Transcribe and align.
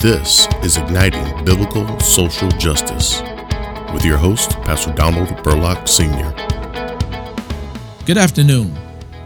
This 0.00 0.46
is 0.62 0.76
Igniting 0.76 1.44
Biblical 1.44 1.98
Social 1.98 2.48
Justice 2.50 3.20
with 3.92 4.04
your 4.04 4.16
host, 4.16 4.52
Pastor 4.62 4.92
Donald 4.92 5.42
Burlock 5.42 5.88
Sr. 5.88 6.32
Good 8.06 8.16
afternoon. 8.16 8.78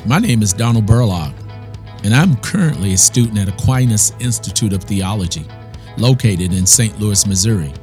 My 0.07 0.19
name 0.19 0.41
is 0.41 0.55
Donald 0.55 0.87
Burlock, 0.87 1.35
and 2.05 2.15
I'm 2.15 2.37
currently 2.37 2.95
a 2.95 2.97
student 2.97 3.39
at 3.39 3.51
Aquinas 3.51 4.15
Institute 4.19 4.73
of 4.73 4.83
Theology, 4.83 5.45
located 5.99 6.55
in 6.55 6.65
St. 6.65 6.99
Louis, 6.99 7.27
Missouri. 7.27 7.75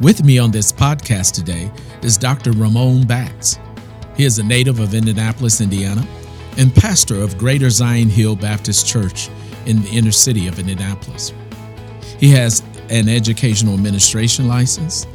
With 0.00 0.24
me 0.24 0.38
on 0.38 0.50
this 0.50 0.72
podcast 0.72 1.34
today 1.34 1.70
is 2.00 2.16
Dr. 2.16 2.52
Ramon 2.52 3.06
Batts. 3.06 3.58
He 4.16 4.24
is 4.24 4.38
a 4.38 4.42
native 4.42 4.80
of 4.80 4.94
Indianapolis, 4.94 5.60
Indiana, 5.60 6.06
and 6.56 6.74
pastor 6.74 7.20
of 7.20 7.36
Greater 7.36 7.68
Zion 7.68 8.08
Hill 8.08 8.36
Baptist 8.36 8.86
Church 8.86 9.28
in 9.66 9.82
the 9.82 9.90
inner 9.90 10.12
city 10.12 10.48
of 10.48 10.58
Indianapolis. 10.58 11.34
He 12.20 12.28
has 12.32 12.62
an 12.90 13.08
educational 13.08 13.72
administration 13.72 14.46
license 14.46 15.06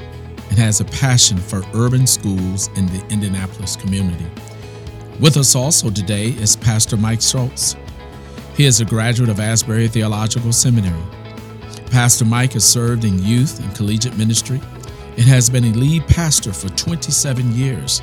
and 0.50 0.58
has 0.58 0.82
a 0.82 0.86
passion 0.86 1.38
for 1.38 1.62
urban 1.76 2.08
schools 2.08 2.68
in 2.76 2.88
the 2.88 3.06
Indianapolis 3.12 3.76
community. 3.76 4.26
With 5.20 5.38
us 5.38 5.54
also 5.54 5.92
today 5.92 6.30
is 6.30 6.56
Pastor 6.56 6.98
Mike 6.98 7.22
Schultz. 7.22 7.76
He 8.56 8.66
is 8.66 8.82
a 8.82 8.86
graduate 8.86 9.30
of 9.30 9.40
Asbury 9.40 9.88
Theological 9.88 10.52
Seminary. 10.52 11.04
Pastor 11.92 12.26
Mike 12.26 12.54
has 12.54 12.64
served 12.64 13.06
in 13.06 13.22
youth 13.22 13.60
and 13.60 13.76
collegiate 13.76 14.18
ministry 14.18 14.60
and 15.12 15.26
has 15.26 15.48
been 15.48 15.66
a 15.66 15.74
lead 15.74 16.08
pastor 16.08 16.52
for 16.52 16.70
27 16.70 17.54
years, 17.54 18.02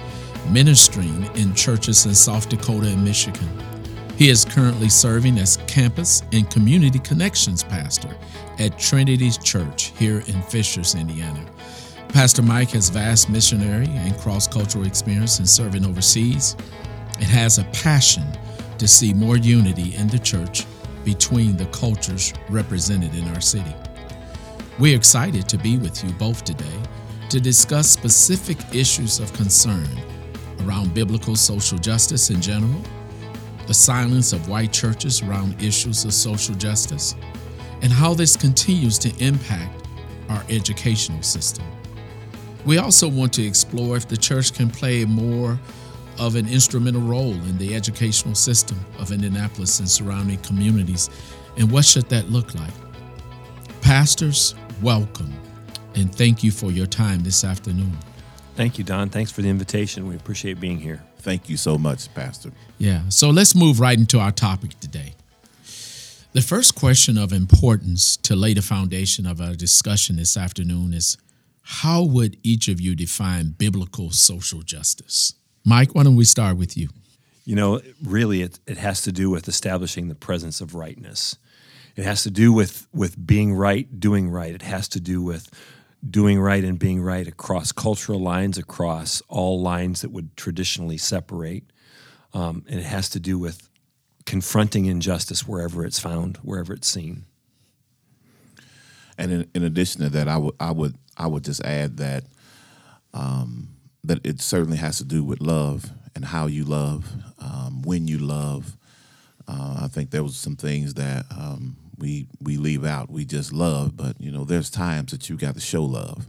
ministering 0.51 1.29
in 1.34 1.53
churches 1.57 2.07
in 2.07 2.15
South 2.15 2.48
Dakota 2.48 2.87
and 2.87 3.05
Michigan. 3.05 3.48
He 4.17 4.29
is 4.29 4.45
currently 4.45 4.89
serving 4.89 5.39
as 5.39 5.57
campus 5.73 6.23
and 6.33 6.51
community 6.51 6.99
connections 6.99 7.65
pastor 7.65 8.15
at 8.59 8.79
Trinity 8.79 9.31
Church 9.31 9.85
here 9.98 10.23
in 10.27 10.43
Fishers, 10.43 10.95
Indiana. 10.95 11.43
Pastor 12.11 12.43
Mike 12.43 12.69
has 12.73 12.91
vast 12.91 13.31
missionary 13.31 13.87
and 13.87 14.15
cross 14.19 14.47
cultural 14.47 14.84
experience 14.84 15.39
in 15.39 15.47
serving 15.47 15.87
overseas 15.87 16.56
and 17.15 17.25
has 17.25 17.56
a 17.56 17.65
passion 17.73 18.25
to 18.77 18.87
see 18.87 19.15
more 19.15 19.39
unity 19.39 19.95
in 19.95 20.09
the 20.09 20.19
church 20.19 20.67
between 21.06 21.56
the 21.56 21.67
cultures 21.67 22.34
represented 22.50 23.15
in 23.15 23.27
our 23.28 23.41
city. 23.41 23.75
We're 24.78 24.97
excited 24.97 25.48
to 25.48 25.56
be 25.56 25.78
with 25.78 26.05
you 26.05 26.12
both 26.12 26.45
today 26.45 26.83
to 27.31 27.41
discuss 27.41 27.89
specific 27.89 28.59
issues 28.75 29.20
of 29.20 29.33
concern 29.33 29.89
around 30.67 30.93
biblical 30.93 31.34
social 31.34 31.78
justice 31.78 32.28
in 32.28 32.43
general, 32.43 32.83
the 33.67 33.75
silence 33.75 34.33
of 34.33 34.49
white 34.49 34.73
churches 34.73 35.23
around 35.23 35.61
issues 35.63 36.05
of 36.05 36.13
social 36.13 36.55
justice, 36.55 37.15
and 37.83 37.93
how 37.93 38.15
this 38.15 38.37
continues 38.37 38.99
to 38.99 39.25
impact 39.25 39.87
our 40.29 40.43
educational 40.49 41.23
system. 41.23 41.65
We 42.65 42.79
also 42.79 43.09
want 43.09 43.33
to 43.35 43.43
explore 43.45 43.97
if 43.97 44.09
the 44.09 44.17
church 44.17 44.55
can 44.55 44.71
play 44.71 45.05
more 45.05 45.59
of 46.19 46.37
an 46.37 46.49
instrumental 46.49 47.01
role 47.01 47.33
in 47.33 47.59
the 47.59 47.75
educational 47.75 48.35
system 48.35 48.79
of 48.99 49.13
Indianapolis 49.13 49.81
and 49.81 49.89
surrounding 49.89 50.39
communities, 50.39 51.11
and 51.57 51.71
what 51.71 51.85
should 51.85 52.09
that 52.09 52.31
look 52.31 52.55
like? 52.55 52.73
Pastors, 53.81 54.55
welcome, 54.81 55.33
and 55.95 56.15
thank 56.15 56.45
you 56.45 56.51
for 56.51 56.71
your 56.71 56.87
time 56.87 57.23
this 57.23 57.45
afternoon. 57.45 57.97
Thank 58.55 58.79
you, 58.79 58.85
Don. 58.85 59.09
Thanks 59.09 59.33
for 59.33 59.43
the 59.43 59.49
invitation. 59.49 60.07
We 60.07 60.15
appreciate 60.15 60.61
being 60.61 60.79
here. 60.79 61.03
Thank 61.23 61.48
you 61.48 61.56
so 61.56 61.78
much, 61.78 62.12
Pastor. 62.15 62.51
Yeah, 62.78 63.09
so 63.09 63.31
let's 63.31 63.55
move 63.55 63.78
right 63.78 63.97
into 63.97 64.19
our 64.19 64.33
topic 64.33 64.78
today. 64.81 65.15
The 66.33 66.41
first 66.41 66.75
question 66.75 67.17
of 67.17 67.33
importance 67.33 68.17
to 68.19 68.34
lay 68.34 68.55
the 68.55 68.62
foundation 68.62 69.25
of 69.27 69.41
our 69.41 69.55
discussion 69.55 70.17
this 70.17 70.37
afternoon 70.37 70.93
is 70.93 71.17
how 71.62 72.03
would 72.03 72.39
each 72.43 72.67
of 72.67 72.81
you 72.81 72.97
define 72.97 73.50
biblical 73.50 74.11
social 74.11 74.62
justice? 74.62 75.34
Mike, 75.65 75.95
why 75.95 76.03
don't 76.03 76.17
we 76.17 76.25
start 76.25 76.56
with 76.56 76.77
you? 76.77 76.88
You 77.44 77.54
know, 77.54 77.81
really, 78.03 78.43
it, 78.43 78.59
it 78.66 78.78
has 78.78 79.00
to 79.03 79.12
do 79.12 79.31
with 79.31 79.47
establishing 79.47 80.09
the 80.09 80.16
presence 80.16 80.60
of 80.60 80.75
rightness. 80.75 81.37
It 81.94 82.04
has 82.04 82.25
to 82.25 82.31
do 82.31 82.53
with, 82.53 82.89
with 82.93 83.25
being 83.25 83.54
right, 83.54 84.00
doing 84.00 84.28
right. 84.28 84.54
It 84.54 84.62
has 84.62 84.89
to 84.89 85.00
do 85.00 85.22
with 85.22 85.50
doing 86.09 86.41
right 86.41 86.65
and 86.65 86.79
being 86.79 87.01
right 87.01 87.27
across 87.27 87.73
cultural 87.73 88.21
lines, 88.21 88.59
across 88.59 89.23
all 89.29 89.61
lines 89.61 90.01
that 90.03 90.11
would 90.11 90.37
traditionally 90.37 90.99
separate. 90.99 91.65
Um, 92.35 92.65
and 92.69 92.81
it 92.81 92.85
has 92.85 93.09
to 93.11 93.21
do 93.21 93.39
with 93.39 93.69
confronting 94.27 94.87
injustice 94.87 95.47
wherever 95.47 95.85
it's 95.85 95.99
found, 95.99 96.39
wherever 96.39 96.73
it's 96.73 96.89
seen. 96.89 97.25
And 99.19 99.31
in, 99.31 99.51
in 99.55 99.63
addition 99.63 100.01
to 100.03 100.09
that, 100.11 100.29
I 100.29 100.39
would 100.39 100.55
I 100.59 100.73
would 100.73 100.97
I 101.17 101.27
would 101.27 101.45
just 101.45 101.63
add 101.63 101.99
that 101.99 102.25
um, 103.15 103.69
that 104.05 104.25
it 104.25 104.41
certainly 104.41 104.79
has 104.79 104.99
to 104.99 105.05
do 105.05 105.23
with 105.23 105.41
love 105.41 105.91
and 106.15 106.25
how 106.25 106.47
you 106.47 106.65
love, 106.65 107.07
um, 107.39 107.83
when 107.83 108.09
you 108.09 108.19
love. 108.19 108.77
Uh, 109.47 109.81
I 109.83 109.89
think 109.89 110.11
there 110.11 110.23
was 110.23 110.37
some 110.37 110.57
things 110.57 110.95
that 110.95 111.27
um, 111.31 111.77
we 112.03 112.27
we 112.41 112.57
leave 112.57 112.85
out. 112.85 113.13
We 113.13 113.25
just 113.25 113.53
love, 113.53 113.97
but 113.97 114.21
you 114.21 114.33
know, 114.33 114.45
there's 114.45 114.71
times 114.71 115.13
that 115.13 115.31
you 115.31 115.37
got 115.37 115.55
to 115.55 115.61
show 115.61 115.85
love, 115.85 116.29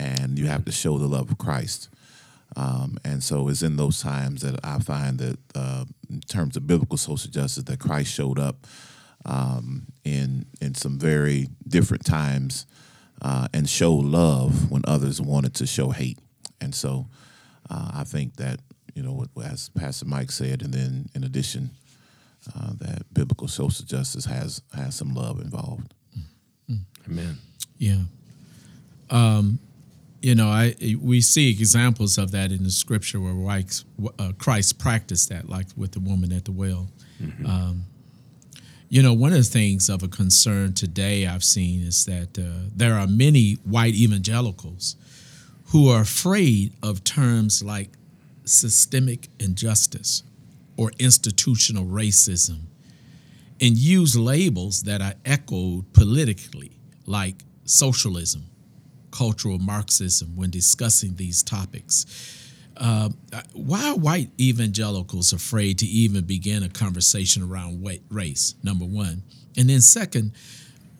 and 0.00 0.36
you 0.36 0.46
have 0.46 0.64
to 0.64 0.72
show 0.72 0.98
the 0.98 1.06
love 1.06 1.30
of 1.30 1.38
Christ. 1.38 1.88
Um, 2.56 2.98
and 3.04 3.22
so 3.22 3.48
it's 3.48 3.62
in 3.62 3.76
those 3.76 4.02
times 4.02 4.42
that 4.42 4.58
I 4.64 4.80
find 4.80 5.18
that, 5.20 5.38
uh, 5.54 5.84
in 6.10 6.20
terms 6.22 6.56
of 6.56 6.66
biblical 6.66 6.98
social 6.98 7.30
justice, 7.30 7.62
that 7.62 7.78
Christ 7.78 8.12
showed 8.12 8.40
up 8.40 8.66
um, 9.24 9.86
in 10.04 10.46
in 10.60 10.74
some 10.74 10.98
very 10.98 11.50
different 11.68 12.04
times 12.04 12.66
uh, 13.22 13.46
and 13.54 13.68
showed 13.68 14.04
love 14.04 14.72
when 14.72 14.82
others 14.88 15.20
wanted 15.20 15.54
to 15.54 15.66
show 15.66 15.90
hate. 15.90 16.18
And 16.60 16.74
so 16.74 17.06
uh, 17.70 17.92
I 17.94 18.02
think 18.02 18.36
that 18.36 18.58
you 18.96 19.04
know, 19.04 19.24
as 19.44 19.68
Pastor 19.68 20.06
Mike 20.06 20.32
said, 20.32 20.62
and 20.62 20.74
then 20.74 21.06
in 21.14 21.22
addition, 21.22 21.70
uh, 22.54 22.72
that 22.78 23.02
biblical 23.12 23.48
social 23.48 23.84
justice 23.84 24.24
has 24.24 24.62
has 24.74 24.94
some 24.94 25.14
love 25.14 25.40
involved. 25.40 25.94
Mm-hmm. 26.70 27.12
Amen. 27.12 27.38
Yeah. 27.78 28.02
Um, 29.10 29.58
you 30.20 30.34
know, 30.34 30.48
I 30.48 30.74
we 31.00 31.20
see 31.20 31.50
examples 31.50 32.18
of 32.18 32.32
that 32.32 32.50
in 32.50 32.64
the 32.64 32.70
scripture 32.70 33.20
where 33.20 33.64
uh, 34.18 34.32
Christ 34.38 34.78
practiced 34.78 35.28
that, 35.28 35.48
like 35.48 35.66
with 35.76 35.92
the 35.92 36.00
woman 36.00 36.32
at 36.32 36.44
the 36.44 36.52
well. 36.52 36.88
Mm-hmm. 37.22 37.46
Um, 37.46 37.84
you 38.88 39.02
know, 39.02 39.12
one 39.12 39.32
of 39.32 39.38
the 39.38 39.44
things 39.44 39.88
of 39.88 40.02
a 40.02 40.08
concern 40.08 40.72
today 40.72 41.26
I've 41.26 41.44
seen 41.44 41.82
is 41.82 42.04
that 42.06 42.38
uh, 42.38 42.70
there 42.74 42.94
are 42.94 43.06
many 43.06 43.54
white 43.64 43.94
evangelicals 43.94 44.96
who 45.66 45.88
are 45.90 46.02
afraid 46.02 46.72
of 46.82 47.02
terms 47.02 47.62
like 47.62 47.90
systemic 48.44 49.28
injustice 49.40 50.22
or 50.76 50.92
institutional 50.98 51.84
racism 51.84 52.60
and 53.60 53.76
use 53.76 54.16
labels 54.16 54.82
that 54.82 55.00
are 55.00 55.14
echoed 55.24 55.92
politically, 55.92 56.72
like 57.06 57.36
socialism 57.64 58.44
cultural 59.16 59.58
Marxism 59.58 60.36
when 60.36 60.50
discussing 60.50 61.16
these 61.16 61.42
topics. 61.42 62.04
Uh, 62.76 63.08
why 63.54 63.88
are 63.88 63.96
white 63.96 64.28
evangelicals 64.38 65.32
afraid 65.32 65.78
to 65.78 65.86
even 65.86 66.24
begin 66.24 66.62
a 66.62 66.68
conversation 66.68 67.42
around 67.42 67.88
race, 68.10 68.54
number 68.62 68.84
one? 68.84 69.22
And 69.56 69.70
then, 69.70 69.80
second, 69.80 70.32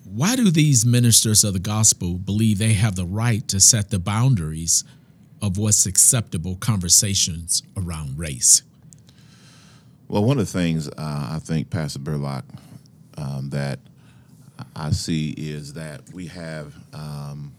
why 0.05 0.37
do 0.37 0.51
these 0.51 0.87
ministers 0.87 1.45
of 1.45 1.53
the 1.53 1.59
gospel 1.59 2.15
believe 2.15 2.59
they 2.59 2.73
have 2.73 2.97
the 2.97 3.05
right 3.05 3.47
to 3.49 3.61
set 3.61 3.91
the 3.91 3.99
boundaries 3.99 4.85
of 5.43 5.59
what's 5.59 5.85
acceptable 5.85 6.57
conversations 6.57 7.63
around 7.77 8.19
race? 8.19 8.63
Well, 10.09 10.23
one 10.23 10.39
of 10.39 10.47
the 10.47 10.53
things 10.53 10.89
uh, 10.89 10.93
I 10.99 11.41
think, 11.43 11.69
Pastor 11.69 11.99
Burlock, 11.99 12.45
um, 13.19 13.51
that 13.51 13.81
I 14.77 14.91
see 14.91 15.31
is 15.31 15.73
that 15.73 16.03
we 16.13 16.27
have 16.27 16.75
um, 16.93 17.53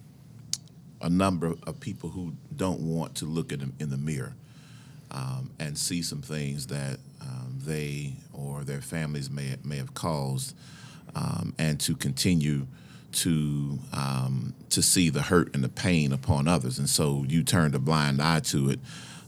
a 1.02 1.10
number 1.10 1.54
of 1.66 1.80
people 1.82 2.10
who 2.10 2.34
don't 2.56 2.80
want 2.80 3.16
to 3.16 3.26
look 3.26 3.52
at 3.52 3.60
them 3.60 3.74
in 3.80 3.90
the 3.90 3.98
mirror 3.98 4.34
um, 5.12 5.52
and 5.60 5.78
see 5.78 6.02
some 6.02 6.22
things 6.22 6.68
that 6.68 7.00
um, 7.22 7.58
they 7.66 8.14
or 8.32 8.64
their 8.64 8.82
families 8.82 9.30
may 9.30 9.56
may 9.66 9.78
have 9.78 9.94
caused, 9.94 10.56
um, 11.16 11.54
and 11.58 11.80
to 11.82 11.96
continue 11.96 12.66
to 13.12 13.78
um, 13.92 14.54
to 14.70 14.82
see 14.82 15.10
the 15.10 15.24
hurt 15.24 15.54
and 15.54 15.64
the 15.64 15.70
pain 15.70 16.14
upon 16.14 16.48
others, 16.48 16.80
and 16.80 16.90
so 16.90 17.26
you 17.28 17.44
turn 17.44 17.76
a 17.76 17.80
blind 17.80 18.22
eye 18.22 18.40
to 18.40 18.70
it, 18.70 18.80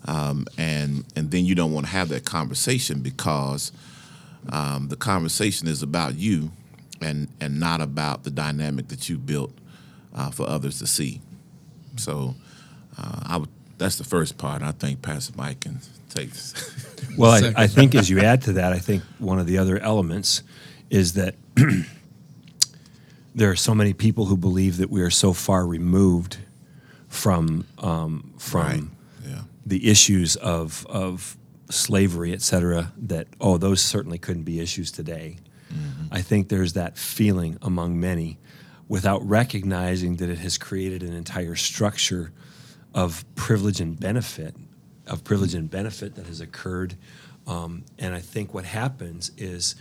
um, 0.06 0.46
and 0.58 1.06
and 1.16 1.32
then 1.32 1.46
you 1.46 1.56
don't 1.56 1.74
want 1.74 1.86
to 1.86 1.92
have 1.92 2.10
that 2.10 2.26
conversation 2.26 3.02
because 3.02 3.72
um, 4.52 4.88
the 4.88 4.96
conversation 4.96 5.68
is 5.68 5.84
about 5.84 6.16
you, 6.16 6.52
and 7.02 7.28
and 7.42 7.60
not 7.60 7.82
about 7.82 8.24
the 8.24 8.32
dynamic 8.32 8.88
that 8.88 9.10
you 9.10 9.18
built 9.18 9.52
uh, 10.14 10.32
for 10.32 10.48
others 10.48 10.80
to 10.80 10.88
see. 10.88 11.22
So 11.98 12.36
uh, 12.98 13.22
I 13.26 13.38
would, 13.38 13.50
that's 13.78 13.98
the 13.98 14.04
first 14.04 14.38
part. 14.38 14.62
I 14.62 14.72
think 14.72 15.02
Pastor 15.02 15.34
Mike 15.36 15.62
can 15.62 15.80
take. 16.10 16.30
well, 17.18 17.32
I, 17.32 17.64
I, 17.64 17.68
think 17.68 17.96
as 17.96 18.10
you 18.10 18.20
add 18.20 18.44
to 18.44 18.54
that, 18.54 18.72
I 18.74 18.80
think 18.80 19.04
one 19.20 19.40
of 19.40 19.48
the 19.48 19.58
other 19.58 19.78
elements 19.80 20.44
is 20.90 21.14
that 21.14 21.36
there 23.36 23.52
are 23.52 23.56
so 23.56 23.76
many 23.76 23.94
people 23.94 24.26
who 24.26 24.38
believe 24.38 24.78
that 24.78 24.90
we 24.90 25.02
are 25.02 25.10
so 25.10 25.34
far 25.34 25.66
removed 25.66 26.38
from 27.10 27.66
um, 27.80 28.34
from 28.38 28.62
Right. 28.62 28.84
The 29.70 29.82
issues 29.92 30.36
of 30.36 30.86
of 30.88 31.38
slavery, 31.70 32.34
et 32.34 32.42
cetera, 32.42 32.92
that 33.08 33.28
oh, 33.40 33.58
those 33.58 33.82
certainly 33.82 34.18
couldn't 34.18 34.46
be 34.46 34.60
issues 34.60 34.92
today. 34.92 35.38
I 36.12 36.22
think 36.24 36.50
there's 36.50 36.74
that 36.74 36.98
feeling 36.98 37.58
among 37.62 38.00
many, 38.00 38.40
without 38.88 39.22
recognizing 39.30 40.18
that 40.18 40.30
it 40.30 40.40
has 40.40 40.58
created 40.58 41.04
an 41.04 41.14
entire 41.14 41.56
structure 41.56 42.32
of 42.94 43.24
privilege 43.36 43.80
and 43.80 44.00
benefit, 44.00 44.56
of 45.06 45.24
privilege 45.24 45.54
and 45.54 45.70
benefit 45.70 46.16
that 46.16 46.26
has 46.26 46.42
occurred. 46.42 46.96
Um, 47.46 47.84
and 48.00 48.16
I 48.16 48.22
think 48.22 48.54
what 48.54 48.66
happens 48.66 49.32
is 49.38 49.76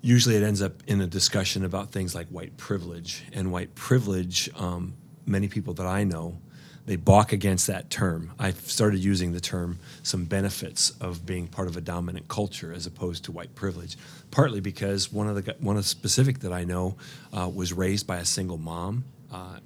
usually 0.00 0.36
it 0.36 0.42
ends 0.42 0.62
up 0.62 0.82
in 0.86 1.00
a 1.00 1.06
discussion 1.06 1.64
about 1.64 1.92
things 1.92 2.14
like 2.14 2.26
white 2.28 2.56
privilege. 2.56 3.22
And 3.32 3.52
white 3.52 3.74
privilege, 3.76 4.50
um, 4.56 4.94
many 5.26 5.48
people 5.48 5.74
that 5.74 5.86
I 5.86 6.04
know, 6.04 6.38
they 6.88 6.96
balk 6.96 7.32
against 7.32 7.66
that 7.66 7.90
term. 7.90 8.32
I've 8.38 8.58
started 8.60 9.04
using 9.04 9.32
the 9.32 9.40
term 9.40 9.78
some 10.02 10.24
benefits 10.24 10.90
of 11.02 11.26
being 11.26 11.46
part 11.46 11.68
of 11.68 11.76
a 11.76 11.82
dominant 11.82 12.28
culture 12.28 12.72
as 12.72 12.86
opposed 12.86 13.24
to 13.24 13.32
white 13.32 13.54
privilege. 13.54 13.98
Partly 14.30 14.60
because 14.60 15.12
one 15.12 15.28
of 15.28 15.44
the 15.44 15.54
one 15.60 15.76
of 15.76 15.82
the 15.82 15.88
specific 15.88 16.38
that 16.40 16.52
I 16.52 16.64
know 16.64 16.96
uh, 17.30 17.50
was 17.54 17.74
raised 17.74 18.06
by 18.06 18.16
a 18.16 18.24
single 18.24 18.56
mom 18.56 19.04
uh, 19.30 19.58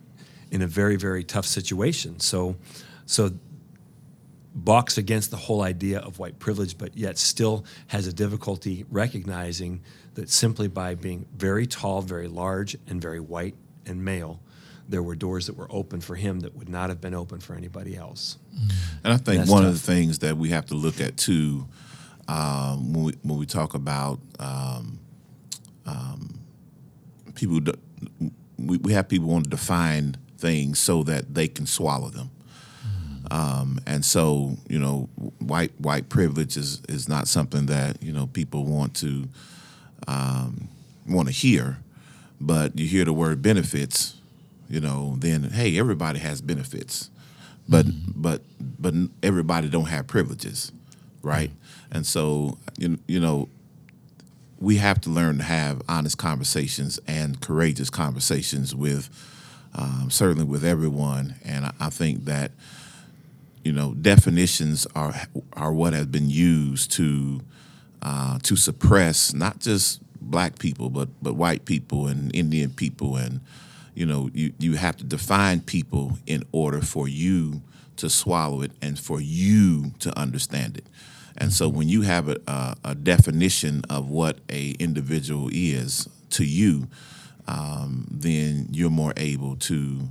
in 0.51 0.63
a 0.63 0.67
very 0.67 0.97
very 0.97 1.23
tough 1.23 1.47
situation. 1.47 2.19
So, 2.19 2.57
so 3.07 3.31
balks 4.53 4.99
against 4.99 5.31
the 5.31 5.37
whole 5.37 5.63
idea 5.63 6.01
of 6.01 6.19
white 6.19 6.41
privilege, 6.41 6.77
but 6.77 6.97
yet 6.97 7.19
still 7.19 7.65
has 7.87 8.09
a 8.09 8.13
difficulty 8.13 8.85
recognizing 8.91 9.81
that 10.15 10.29
simply 10.29 10.67
by 10.67 10.97
being 10.97 11.27
very 11.37 11.69
tall, 11.69 12.03
very 12.03 12.27
large, 12.27 12.77
and 12.89 13.01
very 13.01 13.21
white 13.21 13.55
and 13.87 14.05
male, 14.05 14.41
there 14.89 15.03
were 15.03 15.15
doors 15.15 15.47
that 15.47 15.57
were 15.57 15.69
open 15.71 16.01
for 16.01 16.15
him 16.15 16.41
that 16.41 16.55
would 16.57 16.69
not 16.69 16.89
have 16.89 17.01
been 17.01 17.15
open 17.15 17.41
for 17.41 17.55
anybody 17.55 17.97
else. 17.97 18.39
And 19.05 19.13
I 19.13 19.17
think 19.17 19.39
That's 19.39 19.51
one 19.51 19.65
of 19.65 19.73
the 19.73 19.93
things 19.93 20.21
that 20.21 20.37
we 20.37 20.51
have 20.51 20.67
to 20.67 20.75
look 20.75 21.01
at 21.01 21.17
too, 21.17 21.67
um, 22.29 22.93
when 22.93 23.05
we 23.05 23.13
when 23.23 23.39
we 23.39 23.47
talk 23.47 23.75
about 23.75 24.21
um, 24.39 24.99
um, 25.87 26.41
people, 27.35 27.61
we, 28.59 28.77
we 28.79 28.93
have 28.93 29.09
people 29.09 29.29
want 29.29 29.45
to 29.45 29.51
define 29.51 30.17
things 30.39 30.79
so 30.79 31.03
that 31.05 31.35
they 31.35 31.49
can 31.49 31.67
swallow 31.67 32.09
them. 32.09 32.31
Um, 33.31 33.81
and 33.87 34.05
so, 34.05 34.57
you 34.69 34.79
know, 34.79 35.09
white 35.39 35.73
white 35.79 36.11
privilege 36.11 36.59
is, 36.59 36.83
is 36.87 37.09
not 37.09 37.27
something 37.29 37.65
that 37.67 38.03
you 38.03 38.13
know 38.13 38.27
people 38.27 38.67
want 38.67 38.95
to 38.97 39.29
um, 40.07 40.69
want 41.09 41.29
to 41.29 41.33
hear. 41.33 41.79
But 42.41 42.79
you 42.79 42.87
hear 42.87 43.05
the 43.07 43.13
word 43.13 43.41
benefits, 43.41 44.17
you 44.73 44.81
know, 44.81 45.17
then 45.19 45.43
hey, 45.51 45.79
everybody 45.79 46.19
has 46.19 46.41
benefits, 46.41 47.11
but 47.69 47.85
but 48.17 48.41
but 48.81 48.95
everybody 49.23 49.69
don't 49.69 49.85
have 49.85 50.07
privileges, 50.07 50.73
right? 51.21 51.51
And 51.91 52.07
so 52.07 52.57
you 52.79 52.99
you 53.07 53.21
know, 53.21 53.51
we 54.59 54.79
have 54.79 54.99
to 55.03 55.11
learn 55.11 55.37
to 55.37 55.45
have 55.45 55.83
honest 55.91 56.17
conversations 56.17 56.99
and 57.07 57.39
courageous 57.43 57.91
conversations 57.91 58.75
with 58.75 59.11
um, 59.75 60.09
certainly 60.11 60.45
with 60.45 60.65
everyone. 60.65 61.35
And 61.45 61.67
I, 61.67 61.73
I 61.79 61.91
think 61.91 62.25
that 62.25 62.53
you 63.63 63.73
know 63.73 63.93
definitions 63.93 64.87
are 64.95 65.15
are 65.53 65.75
what 65.75 65.93
has 65.93 66.07
been 66.07 66.31
used 66.31 66.91
to 66.93 67.43
uh, 68.01 68.39
to 68.45 68.57
suppress 68.57 69.35
not 69.35 69.59
just 69.59 70.01
black 70.19 70.59
people 70.59 70.89
but 70.89 71.11
but 71.21 71.35
white 71.35 71.67
people 71.67 72.07
and 72.07 72.35
Indian 72.35 72.71
people 72.71 73.17
and 73.17 73.41
you 73.95 74.07
know 74.07 74.31
you 74.33 74.53
you 74.59 74.75
have 74.75 74.97
to 74.97 75.05
define 75.05 75.61
people 75.61 76.19
in 76.27 76.45
order 76.53 76.81
for 76.81 77.09
you 77.09 77.63
to 77.97 78.09
swallow 78.09 78.63
it 78.63 78.73
and 78.81 78.99
for 78.99 79.21
you 79.21 79.93
to 79.99 80.17
understand 80.19 80.77
it. 80.77 80.87
And 81.37 81.53
so 81.53 81.69
when 81.69 81.89
you 81.89 82.03
have 82.03 82.29
a, 82.29 82.37
a, 82.47 82.77
a 82.85 82.95
definition 82.95 83.83
of 83.89 84.09
what 84.09 84.39
a 84.51 84.71
individual 84.73 85.49
is 85.53 86.09
to 86.31 86.45
you, 86.45 86.89
um, 87.47 88.07
then 88.11 88.69
you're 88.71 88.91
more 88.91 89.13
able 89.17 89.57
to 89.57 90.11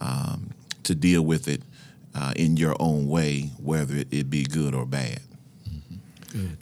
um, 0.00 0.50
to 0.84 0.94
deal 0.94 1.22
with 1.22 1.48
it 1.48 1.62
uh, 2.14 2.32
in 2.36 2.56
your 2.56 2.76
own 2.80 3.08
way, 3.08 3.50
whether 3.62 4.04
it, 4.10 4.30
be 4.30 4.44
good 4.44 4.74
or 4.74 4.86
bad. 4.86 5.20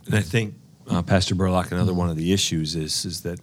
And 0.07 0.15
I 0.15 0.21
think, 0.21 0.55
uh, 0.89 1.03
Pastor 1.03 1.35
Burlock, 1.35 1.73
another 1.73 1.95
one 1.95 2.11
of 2.11 2.17
the 2.17 2.33
issues 2.33 2.77
is 2.77 3.05
is 3.05 3.23
that 3.23 3.41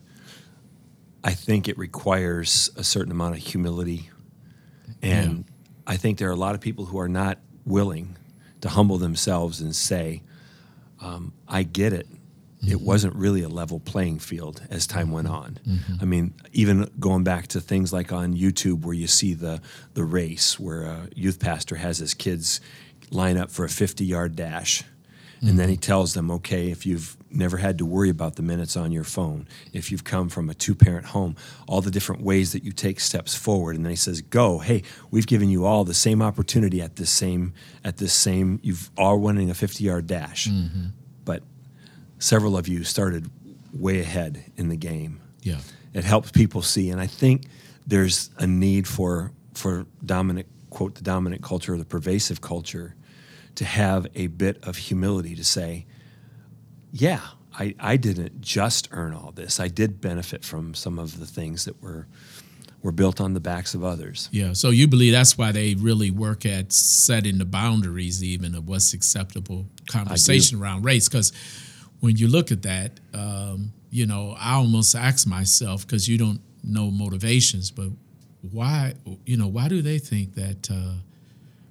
I 1.23 1.33
think 1.33 1.67
it 1.67 1.77
requires 1.77 2.69
a 2.75 2.83
certain 2.83 3.11
amount 3.11 3.35
of 3.35 3.41
humility, 3.41 4.09
and 5.01 5.45
I 5.85 5.97
think 5.97 6.17
there 6.17 6.29
are 6.29 6.33
a 6.33 6.37
lot 6.37 6.55
of 6.55 6.61
people 6.61 6.85
who 6.85 6.99
are 6.99 7.09
not 7.09 7.39
willing 7.65 8.17
to 8.61 8.69
humble 8.69 8.97
themselves 8.97 9.61
and 9.61 9.75
say, 9.75 10.21
um, 11.01 11.33
"I 11.47 11.63
get 11.63 11.93
it." 11.93 12.07
It 12.61 12.65
mm-hmm. 12.65 12.85
wasn't 12.85 13.15
really 13.15 13.41
a 13.41 13.49
level 13.49 13.79
playing 13.79 14.19
field 14.19 14.61
as 14.69 14.85
time 14.85 15.11
went 15.11 15.29
on. 15.29 15.59
Mm-hmm. 15.65 15.93
I 16.01 16.05
mean, 16.05 16.33
even 16.51 16.89
going 16.99 17.23
back 17.23 17.47
to 17.47 17.61
things 17.61 17.93
like 17.93 18.11
on 18.11 18.35
YouTube 18.35 18.81
where 18.81 18.93
you 18.93 19.07
see 19.07 19.33
the 19.33 19.61
the 19.93 20.03
race 20.03 20.59
where 20.59 20.83
a 20.83 21.07
youth 21.15 21.39
pastor 21.39 21.77
has 21.77 21.99
his 21.99 22.13
kids 22.13 22.59
line 23.11 23.37
up 23.37 23.51
for 23.51 23.65
a 23.65 23.69
50 23.69 24.05
yard 24.05 24.35
dash. 24.35 24.83
And 25.41 25.57
then 25.57 25.69
he 25.69 25.75
mm-hmm. 25.75 25.81
tells 25.81 26.13
them, 26.13 26.29
okay, 26.31 26.69
if 26.69 26.85
you've 26.85 27.15
never 27.31 27.57
had 27.57 27.77
to 27.77 27.85
worry 27.85 28.09
about 28.09 28.35
the 28.35 28.41
minutes 28.41 28.75
on 28.77 28.91
your 28.91 29.03
phone, 29.03 29.47
if 29.73 29.91
you've 29.91 30.03
come 30.03 30.29
from 30.29 30.49
a 30.49 30.53
two 30.53 30.73
parent 30.75 31.07
home, 31.07 31.35
all 31.67 31.81
the 31.81 31.91
different 31.91 32.21
ways 32.21 32.51
that 32.53 32.63
you 32.63 32.71
take 32.71 32.99
steps 32.99 33.35
forward. 33.35 33.75
And 33.75 33.85
then 33.85 33.91
he 33.91 33.95
says, 33.95 34.21
go, 34.21 34.59
hey, 34.59 34.83
we've 35.11 35.27
given 35.27 35.49
you 35.49 35.65
all 35.65 35.83
the 35.83 35.93
same 35.93 36.21
opportunity 36.21 36.81
at 36.81 36.95
this 36.95 37.09
same, 37.11 37.53
at 37.83 37.97
this 37.97 38.13
same, 38.13 38.59
you've 38.63 38.89
all 38.97 39.17
running 39.17 39.49
a 39.49 39.53
50 39.53 39.83
yard 39.83 40.07
dash. 40.07 40.47
Mm-hmm. 40.47 40.87
But 41.25 41.43
several 42.17 42.57
of 42.57 42.67
you 42.67 42.83
started 42.83 43.29
way 43.73 43.99
ahead 43.99 44.43
in 44.57 44.69
the 44.69 44.75
game 44.75 45.19
Yeah. 45.41 45.59
it 45.93 46.03
helps 46.03 46.31
people 46.31 46.63
see 46.63 46.89
and 46.89 46.99
i 46.99 47.05
think 47.05 47.43
there's 47.85 48.31
a 48.39 48.47
need 48.47 48.87
for 48.87 49.31
for 49.53 49.85
dominant 50.03 50.47
quote 50.71 50.95
the 50.95 51.03
dominant 51.03 51.43
culture 51.43 51.75
or 51.75 51.77
the 51.77 51.85
pervasive 51.85 52.41
culture 52.41 52.95
to 53.55 53.65
have 53.65 54.07
a 54.15 54.25
bit 54.27 54.57
of 54.63 54.75
humility 54.77 55.35
to 55.35 55.43
say 55.43 55.85
yeah 56.91 57.21
I, 57.57 57.75
I 57.79 57.97
didn't 57.97 58.41
just 58.41 58.89
earn 58.91 59.13
all 59.13 59.31
this 59.31 59.59
i 59.59 59.67
did 59.67 60.01
benefit 60.01 60.43
from 60.45 60.73
some 60.73 60.99
of 60.99 61.19
the 61.19 61.25
things 61.25 61.65
that 61.65 61.81
were 61.81 62.07
were 62.81 62.91
built 62.91 63.19
on 63.19 63.33
the 63.33 63.39
backs 63.39 63.73
of 63.73 63.83
others 63.83 64.29
Yeah. 64.31 64.53
So 64.53 64.69
you 64.69 64.87
believe 64.87 65.11
that's 65.11 65.37
why 65.37 65.51
they 65.51 65.75
really 65.75 66.11
work 66.11 66.45
at 66.45 66.71
setting 66.71 67.37
the 67.37 67.45
boundaries, 67.45 68.23
even 68.23 68.55
of 68.55 68.67
what's 68.67 68.93
acceptable 68.93 69.65
conversation 69.87 70.61
around 70.61 70.85
race. 70.85 71.09
Because 71.09 71.33
when 71.99 72.15
you 72.15 72.27
look 72.29 72.51
at 72.51 72.61
that, 72.61 72.99
um, 73.13 73.73
you 73.89 74.05
know, 74.05 74.35
I 74.39 74.53
almost 74.53 74.95
ask 74.95 75.27
myself 75.27 75.85
because 75.85 76.07
you 76.07 76.17
don't 76.17 76.39
know 76.63 76.89
motivations, 76.91 77.71
but 77.71 77.89
why, 78.51 78.93
you 79.25 79.35
know, 79.35 79.47
why 79.47 79.67
do 79.67 79.81
they 79.81 79.99
think 79.99 80.35
that? 80.35 80.69
Uh, 80.71 80.93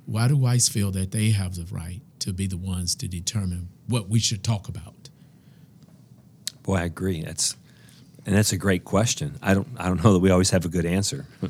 why 0.05 0.27
do 0.29 0.37
whites 0.37 0.69
feel 0.69 0.91
that 0.93 1.11
they 1.11 1.31
have 1.31 1.55
the 1.55 1.67
right 1.75 2.01
to 2.21 2.33
be 2.33 2.47
the 2.47 2.57
ones 2.57 2.95
to 2.97 3.09
determine 3.09 3.69
what 3.87 4.09
we 4.09 4.19
should 4.19 4.43
talk 4.43 4.69
about? 4.69 4.95
Boy 6.69 6.77
i 6.77 6.85
agree. 6.85 7.23
That's 7.23 7.57
and 8.27 8.37
that's 8.37 8.53
a 8.53 8.59
great 8.59 8.85
question. 8.85 9.39
I 9.43 9.55
don't 9.55 9.69
i 9.79 9.87
don't 9.89 10.05
know 10.05 10.13
that 10.13 10.19
we 10.21 10.31
always 10.31 10.51
have 10.51 10.65
a 10.65 10.69
good 10.69 10.87
answer. 10.87 11.27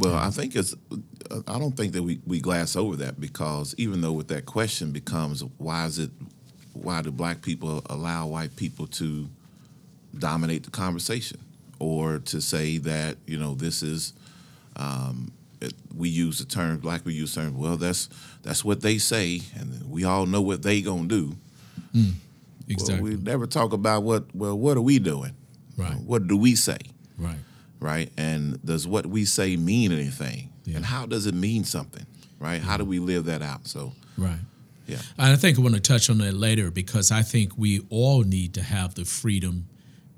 Well, 0.00 0.14
I 0.14 0.30
think 0.30 0.54
it's. 0.54 0.76
I 1.48 1.58
don't 1.58 1.76
think 1.76 1.92
that 1.94 2.04
we, 2.04 2.20
we 2.24 2.40
glass 2.40 2.76
over 2.76 2.94
that 2.96 3.20
because 3.20 3.74
even 3.78 4.00
though 4.00 4.12
with 4.12 4.28
that 4.28 4.46
question 4.46 4.92
becomes 4.92 5.42
why 5.58 5.86
is 5.86 5.98
it 5.98 6.10
why 6.72 7.02
do 7.02 7.10
black 7.10 7.42
people 7.42 7.82
allow 7.90 8.28
white 8.28 8.54
people 8.54 8.86
to 8.86 9.28
dominate 10.16 10.62
the 10.62 10.70
conversation? 10.70 11.40
Or 11.80 12.18
to 12.18 12.40
say 12.40 12.78
that 12.78 13.16
you 13.26 13.38
know 13.38 13.54
this 13.54 13.82
is 13.82 14.12
um, 14.76 15.32
it, 15.60 15.74
we 15.96 16.08
use 16.08 16.38
the 16.38 16.44
term 16.44 16.78
black 16.78 17.04
we 17.04 17.14
use 17.14 17.34
the 17.34 17.40
term 17.40 17.58
well 17.58 17.76
that's 17.76 18.08
that's 18.42 18.64
what 18.64 18.80
they 18.82 18.98
say 18.98 19.40
and 19.58 19.90
we 19.90 20.04
all 20.04 20.26
know 20.26 20.40
what 20.40 20.62
they 20.62 20.80
gonna 20.80 21.08
do. 21.08 21.36
Exactly. 22.68 23.10
Well, 23.10 23.18
we 23.18 23.22
never 23.22 23.46
talk 23.46 23.72
about 23.72 24.02
what 24.02 24.34
well 24.34 24.56
what 24.58 24.76
are 24.76 24.82
we 24.82 24.98
doing? 24.98 25.34
Right. 25.76 25.94
What 25.94 26.26
do 26.26 26.36
we 26.36 26.54
say? 26.54 26.78
right. 27.16 27.38
right? 27.80 28.12
And 28.16 28.62
does 28.64 28.86
what 28.86 29.06
we 29.06 29.24
say 29.24 29.56
mean 29.56 29.92
anything? 29.92 30.50
Yeah. 30.64 30.76
And 30.76 30.84
how 30.84 31.06
does 31.06 31.26
it 31.26 31.34
mean 31.34 31.64
something, 31.64 32.06
right? 32.38 32.60
How 32.60 32.76
do 32.76 32.84
we 32.84 32.98
live 32.98 33.24
that 33.26 33.42
out? 33.42 33.66
So, 33.66 33.92
Right. 34.16 34.38
yeah, 34.86 34.98
And 35.16 35.32
I 35.32 35.36
think 35.36 35.58
I 35.58 35.62
want 35.62 35.74
to 35.74 35.80
touch 35.80 36.10
on 36.10 36.18
that 36.18 36.34
later 36.34 36.70
because 36.70 37.10
I 37.10 37.22
think 37.22 37.56
we 37.56 37.80
all 37.90 38.22
need 38.22 38.54
to 38.54 38.62
have 38.62 38.94
the 38.94 39.04
freedom 39.04 39.66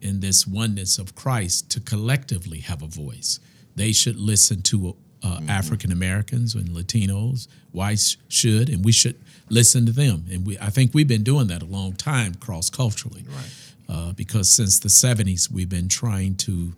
in 0.00 0.20
this 0.20 0.46
oneness 0.46 0.98
of 0.98 1.14
Christ 1.14 1.70
to 1.72 1.80
collectively 1.80 2.60
have 2.60 2.82
a 2.82 2.86
voice. 2.86 3.38
They 3.76 3.92
should 3.92 4.16
listen 4.16 4.62
to 4.62 4.96
uh, 5.22 5.40
African 5.48 5.92
Americans 5.92 6.54
and 6.54 6.70
Latinos. 6.70 7.46
Whites 7.72 8.16
should, 8.28 8.68
and 8.70 8.84
we 8.84 8.92
should 8.92 9.16
listen 9.50 9.86
to 9.86 9.92
them. 9.92 10.24
And 10.30 10.46
we, 10.46 10.58
I 10.58 10.70
think 10.70 10.94
we've 10.94 11.08
been 11.08 11.22
doing 11.22 11.48
that 11.48 11.62
a 11.62 11.66
long 11.66 11.94
time 11.94 12.34
cross 12.34 12.70
culturally. 12.70 13.24
Right. 13.28 13.50
Uh, 13.88 14.12
because 14.12 14.48
since 14.48 14.78
the 14.78 14.88
70s, 14.88 15.50
we've 15.50 15.68
been 15.68 15.88
trying 15.88 16.36
to 16.36 16.72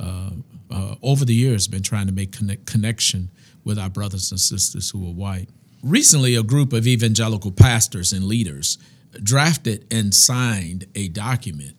uh, 0.00 0.30
uh, 0.70 0.94
over 1.02 1.24
the 1.24 1.34
years 1.34 1.68
been 1.68 1.82
trying 1.82 2.06
to 2.06 2.12
make 2.12 2.32
connect, 2.32 2.66
connection 2.66 3.30
with 3.64 3.78
our 3.78 3.90
brothers 3.90 4.30
and 4.30 4.40
sisters 4.40 4.90
who 4.90 5.06
are 5.06 5.12
white. 5.12 5.48
Recently, 5.82 6.34
a 6.34 6.42
group 6.42 6.72
of 6.72 6.86
evangelical 6.86 7.52
pastors 7.52 8.12
and 8.12 8.24
leaders 8.24 8.78
drafted 9.22 9.86
and 9.90 10.14
signed 10.14 10.86
a 10.94 11.08
document 11.08 11.76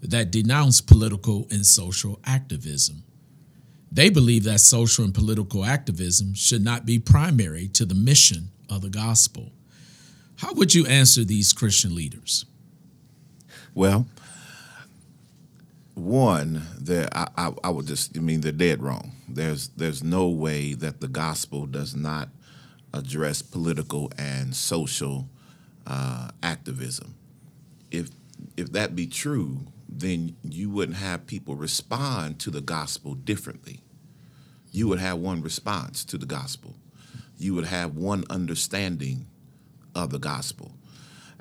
that 0.00 0.30
denounced 0.30 0.86
political 0.86 1.46
and 1.50 1.66
social 1.66 2.20
activism. 2.24 3.02
They 3.90 4.10
believe 4.10 4.44
that 4.44 4.60
social 4.60 5.04
and 5.04 5.14
political 5.14 5.64
activism 5.64 6.34
should 6.34 6.64
not 6.64 6.86
be 6.86 6.98
primary 6.98 7.68
to 7.68 7.84
the 7.84 7.94
mission 7.94 8.50
of 8.68 8.82
the 8.82 8.90
gospel. 8.90 9.52
How 10.36 10.52
would 10.54 10.74
you 10.74 10.86
answer 10.86 11.24
these 11.24 11.52
Christian 11.52 11.94
leaders? 11.94 12.44
Well, 13.74 14.06
one, 15.94 16.62
there 16.78 17.08
I, 17.12 17.28
I, 17.36 17.52
I 17.64 17.70
would 17.70 17.86
just 17.86 18.16
I 18.16 18.20
mean 18.20 18.40
they're 18.40 18.52
dead 18.52 18.82
wrong. 18.82 19.12
There's 19.28 19.68
there's 19.68 20.02
no 20.02 20.28
way 20.28 20.74
that 20.74 21.00
the 21.00 21.08
gospel 21.08 21.66
does 21.66 21.94
not 21.94 22.28
address 22.92 23.42
political 23.42 24.12
and 24.18 24.54
social 24.54 25.28
uh, 25.86 26.30
activism. 26.42 27.14
If 27.90 28.10
if 28.56 28.72
that 28.72 28.96
be 28.96 29.06
true, 29.06 29.60
then 29.88 30.36
you 30.42 30.70
wouldn't 30.70 30.98
have 30.98 31.26
people 31.26 31.54
respond 31.54 32.38
to 32.40 32.50
the 32.50 32.60
gospel 32.60 33.14
differently. 33.14 33.80
You 34.72 34.88
would 34.88 34.98
have 34.98 35.18
one 35.18 35.42
response 35.42 36.04
to 36.06 36.18
the 36.18 36.26
gospel. 36.26 36.74
You 37.38 37.54
would 37.54 37.66
have 37.66 37.96
one 37.96 38.24
understanding 38.30 39.26
of 39.94 40.10
the 40.10 40.18
gospel. 40.18 40.72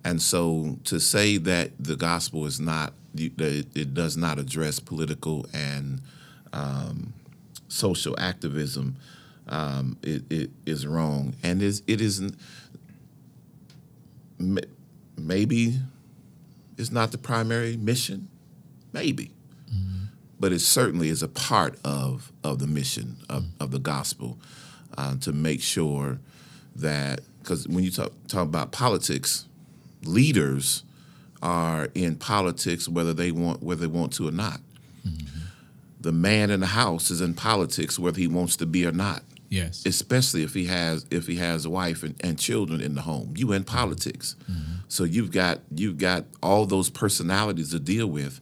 And 0.03 0.21
so 0.21 0.77
to 0.85 0.99
say 0.99 1.37
that 1.37 1.71
the 1.79 1.95
gospel 1.95 2.45
is 2.45 2.59
not 2.59 2.93
that 3.15 3.67
it 3.75 3.93
does 3.93 4.17
not 4.17 4.39
address 4.39 4.79
political 4.79 5.45
and 5.53 6.01
um, 6.51 7.13
social 7.67 8.15
activism 8.19 8.97
um, 9.47 9.97
it, 10.01 10.23
it 10.31 10.51
is 10.65 10.87
wrong, 10.87 11.35
and 11.43 11.61
is 11.61 11.83
it 11.87 12.01
isn't. 12.01 12.35
Maybe 15.17 15.79
it's 16.77 16.91
not 16.91 17.11
the 17.11 17.17
primary 17.17 17.77
mission, 17.77 18.29
maybe, 18.91 19.31
mm-hmm. 19.73 20.05
but 20.39 20.51
it 20.51 20.59
certainly 20.59 21.09
is 21.09 21.23
a 21.23 21.27
part 21.27 21.77
of 21.83 22.31
of 22.43 22.59
the 22.59 22.67
mission 22.67 23.17
of, 23.29 23.43
mm-hmm. 23.43 23.63
of 23.63 23.71
the 23.71 23.79
gospel 23.79 24.37
uh, 24.97 25.15
to 25.17 25.33
make 25.33 25.61
sure 25.61 26.19
that 26.75 27.21
because 27.43 27.67
when 27.67 27.83
you 27.83 27.91
talk 27.91 28.11
talk 28.27 28.43
about 28.43 28.71
politics, 28.71 29.47
leaders 30.03 30.83
are 31.41 31.89
in 31.93 32.15
politics 32.15 32.87
whether 32.87 33.13
they 33.13 33.31
want 33.31 33.61
whether 33.61 33.81
they 33.81 33.87
want 33.87 34.13
to 34.13 34.27
or 34.27 34.31
not. 34.31 34.61
Mm-hmm. 35.05 35.27
The 35.99 36.11
man 36.11 36.49
in 36.49 36.61
the 36.61 36.67
house 36.67 37.11
is 37.11 37.21
in 37.21 37.33
politics 37.33 37.99
whether 37.99 38.19
he 38.19 38.27
wants 38.27 38.55
to 38.57 38.65
be 38.65 38.85
or 38.85 38.91
not. 38.91 39.23
Yes. 39.49 39.85
Especially 39.85 40.43
if 40.43 40.53
he 40.53 40.65
has 40.65 41.05
if 41.11 41.27
he 41.27 41.35
has 41.35 41.65
a 41.65 41.69
wife 41.69 42.01
and, 42.01 42.15
and 42.21 42.39
children 42.39 42.81
in 42.81 42.95
the 42.95 43.01
home. 43.01 43.33
You 43.37 43.51
in 43.51 43.65
politics. 43.65 44.35
Mm-hmm. 44.49 44.73
So 44.87 45.03
you've 45.03 45.31
got 45.31 45.59
you've 45.75 45.97
got 45.97 46.25
all 46.41 46.65
those 46.65 46.89
personalities 46.89 47.71
to 47.71 47.79
deal 47.79 48.07
with 48.07 48.39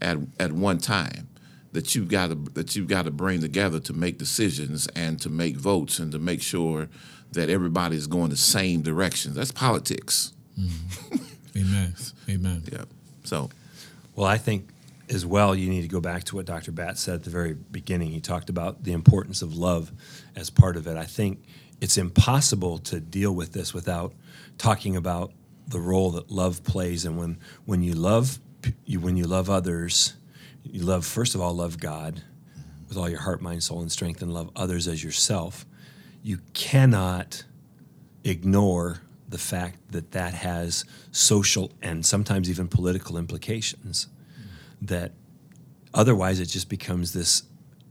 at 0.00 0.18
at 0.40 0.52
one 0.52 0.78
time 0.78 1.28
that 1.72 1.94
you've 1.94 2.08
got 2.08 2.30
to 2.30 2.34
that 2.54 2.74
you've 2.74 2.88
got 2.88 3.04
to 3.04 3.10
bring 3.10 3.40
together 3.40 3.78
to 3.80 3.92
make 3.92 4.18
decisions 4.18 4.86
and 4.88 5.20
to 5.20 5.28
make 5.28 5.56
votes 5.56 5.98
and 5.98 6.12
to 6.12 6.18
make 6.18 6.42
sure 6.42 6.88
that 7.32 7.48
everybody 7.48 7.96
is 7.96 8.06
going 8.06 8.30
the 8.30 8.36
same 8.36 8.82
direction. 8.82 9.34
That's 9.34 9.52
politics. 9.52 10.32
Mm-hmm. 10.58 11.58
Amen. 11.58 11.94
Amen. 12.28 12.62
Yeah. 12.72 12.84
So 13.24 13.50
well, 14.14 14.26
I 14.26 14.38
think 14.38 14.70
as 15.10 15.24
well, 15.24 15.54
you 15.54 15.70
need 15.70 15.82
to 15.82 15.88
go 15.88 16.00
back 16.00 16.24
to 16.24 16.36
what 16.36 16.44
Dr. 16.44 16.72
Batts 16.72 17.00
said 17.00 17.14
at 17.14 17.24
the 17.24 17.30
very 17.30 17.54
beginning. 17.54 18.10
He 18.10 18.20
talked 18.20 18.50
about 18.50 18.84
the 18.84 18.92
importance 18.92 19.42
of 19.42 19.56
love 19.56 19.92
as 20.36 20.50
part 20.50 20.76
of 20.76 20.86
it. 20.86 20.96
I 20.96 21.04
think 21.04 21.44
it's 21.80 21.96
impossible 21.96 22.78
to 22.78 23.00
deal 23.00 23.32
with 23.32 23.52
this 23.52 23.72
without 23.72 24.12
talking 24.58 24.96
about 24.96 25.32
the 25.68 25.80
role 25.80 26.10
that 26.12 26.30
love 26.30 26.64
plays. 26.64 27.04
And 27.04 27.16
when, 27.16 27.38
when 27.64 27.82
you 27.82 27.94
love 27.94 28.38
you, 28.84 28.98
when 28.98 29.16
you 29.16 29.24
love 29.24 29.48
others, 29.48 30.14
you 30.64 30.82
love 30.82 31.06
first 31.06 31.34
of 31.34 31.40
all 31.40 31.54
love 31.54 31.78
God 31.78 32.22
with 32.88 32.96
all 32.96 33.08
your 33.08 33.20
heart, 33.20 33.40
mind, 33.40 33.62
soul, 33.62 33.80
and 33.80 33.92
strength, 33.92 34.20
and 34.20 34.34
love 34.34 34.50
others 34.56 34.88
as 34.88 35.04
yourself. 35.04 35.64
You 36.22 36.38
cannot 36.52 37.44
ignore 38.24 39.00
the 39.28 39.38
fact 39.38 39.92
that 39.92 40.12
that 40.12 40.34
has 40.34 40.84
social 41.12 41.70
and 41.82 42.04
sometimes 42.04 42.48
even 42.48 42.68
political 42.68 43.16
implications 43.18 44.08
that 44.80 45.12
otherwise 45.92 46.40
it 46.40 46.46
just 46.46 46.68
becomes 46.68 47.12
this 47.12 47.42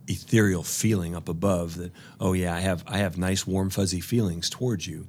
ethereal 0.08 0.64
feeling 0.64 1.16
up 1.16 1.28
above 1.28 1.76
that 1.76 1.92
oh 2.20 2.32
yeah 2.32 2.56
i 2.56 2.60
have 2.60 2.84
i 2.88 2.98
have 2.98 3.18
nice 3.18 3.46
warm 3.46 3.70
fuzzy 3.70 4.00
feelings 4.00 4.50
towards 4.50 4.88
you 4.88 5.06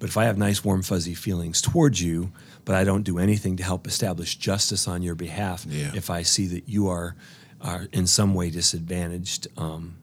but 0.00 0.08
if 0.08 0.16
i 0.16 0.24
have 0.24 0.36
nice 0.36 0.64
warm 0.64 0.82
fuzzy 0.82 1.14
feelings 1.14 1.62
towards 1.62 2.02
you 2.02 2.32
but 2.64 2.74
i 2.74 2.82
don't 2.82 3.04
do 3.04 3.18
anything 3.18 3.56
to 3.56 3.62
help 3.62 3.86
establish 3.86 4.36
justice 4.36 4.88
on 4.88 5.02
your 5.02 5.14
behalf 5.14 5.64
yeah. 5.68 5.92
if 5.94 6.10
i 6.10 6.22
see 6.22 6.48
that 6.48 6.68
you 6.68 6.88
are 6.88 7.14
are 7.60 7.86
in 7.92 8.06
some 8.08 8.34
way 8.34 8.50
disadvantaged 8.50 9.46
um, 9.56 9.96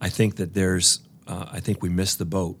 i 0.00 0.08
think 0.08 0.36
that 0.36 0.54
there's 0.54 1.00
uh, 1.26 1.46
i 1.52 1.60
think 1.60 1.82
we 1.82 1.88
missed 1.88 2.18
the 2.18 2.24
boat 2.24 2.58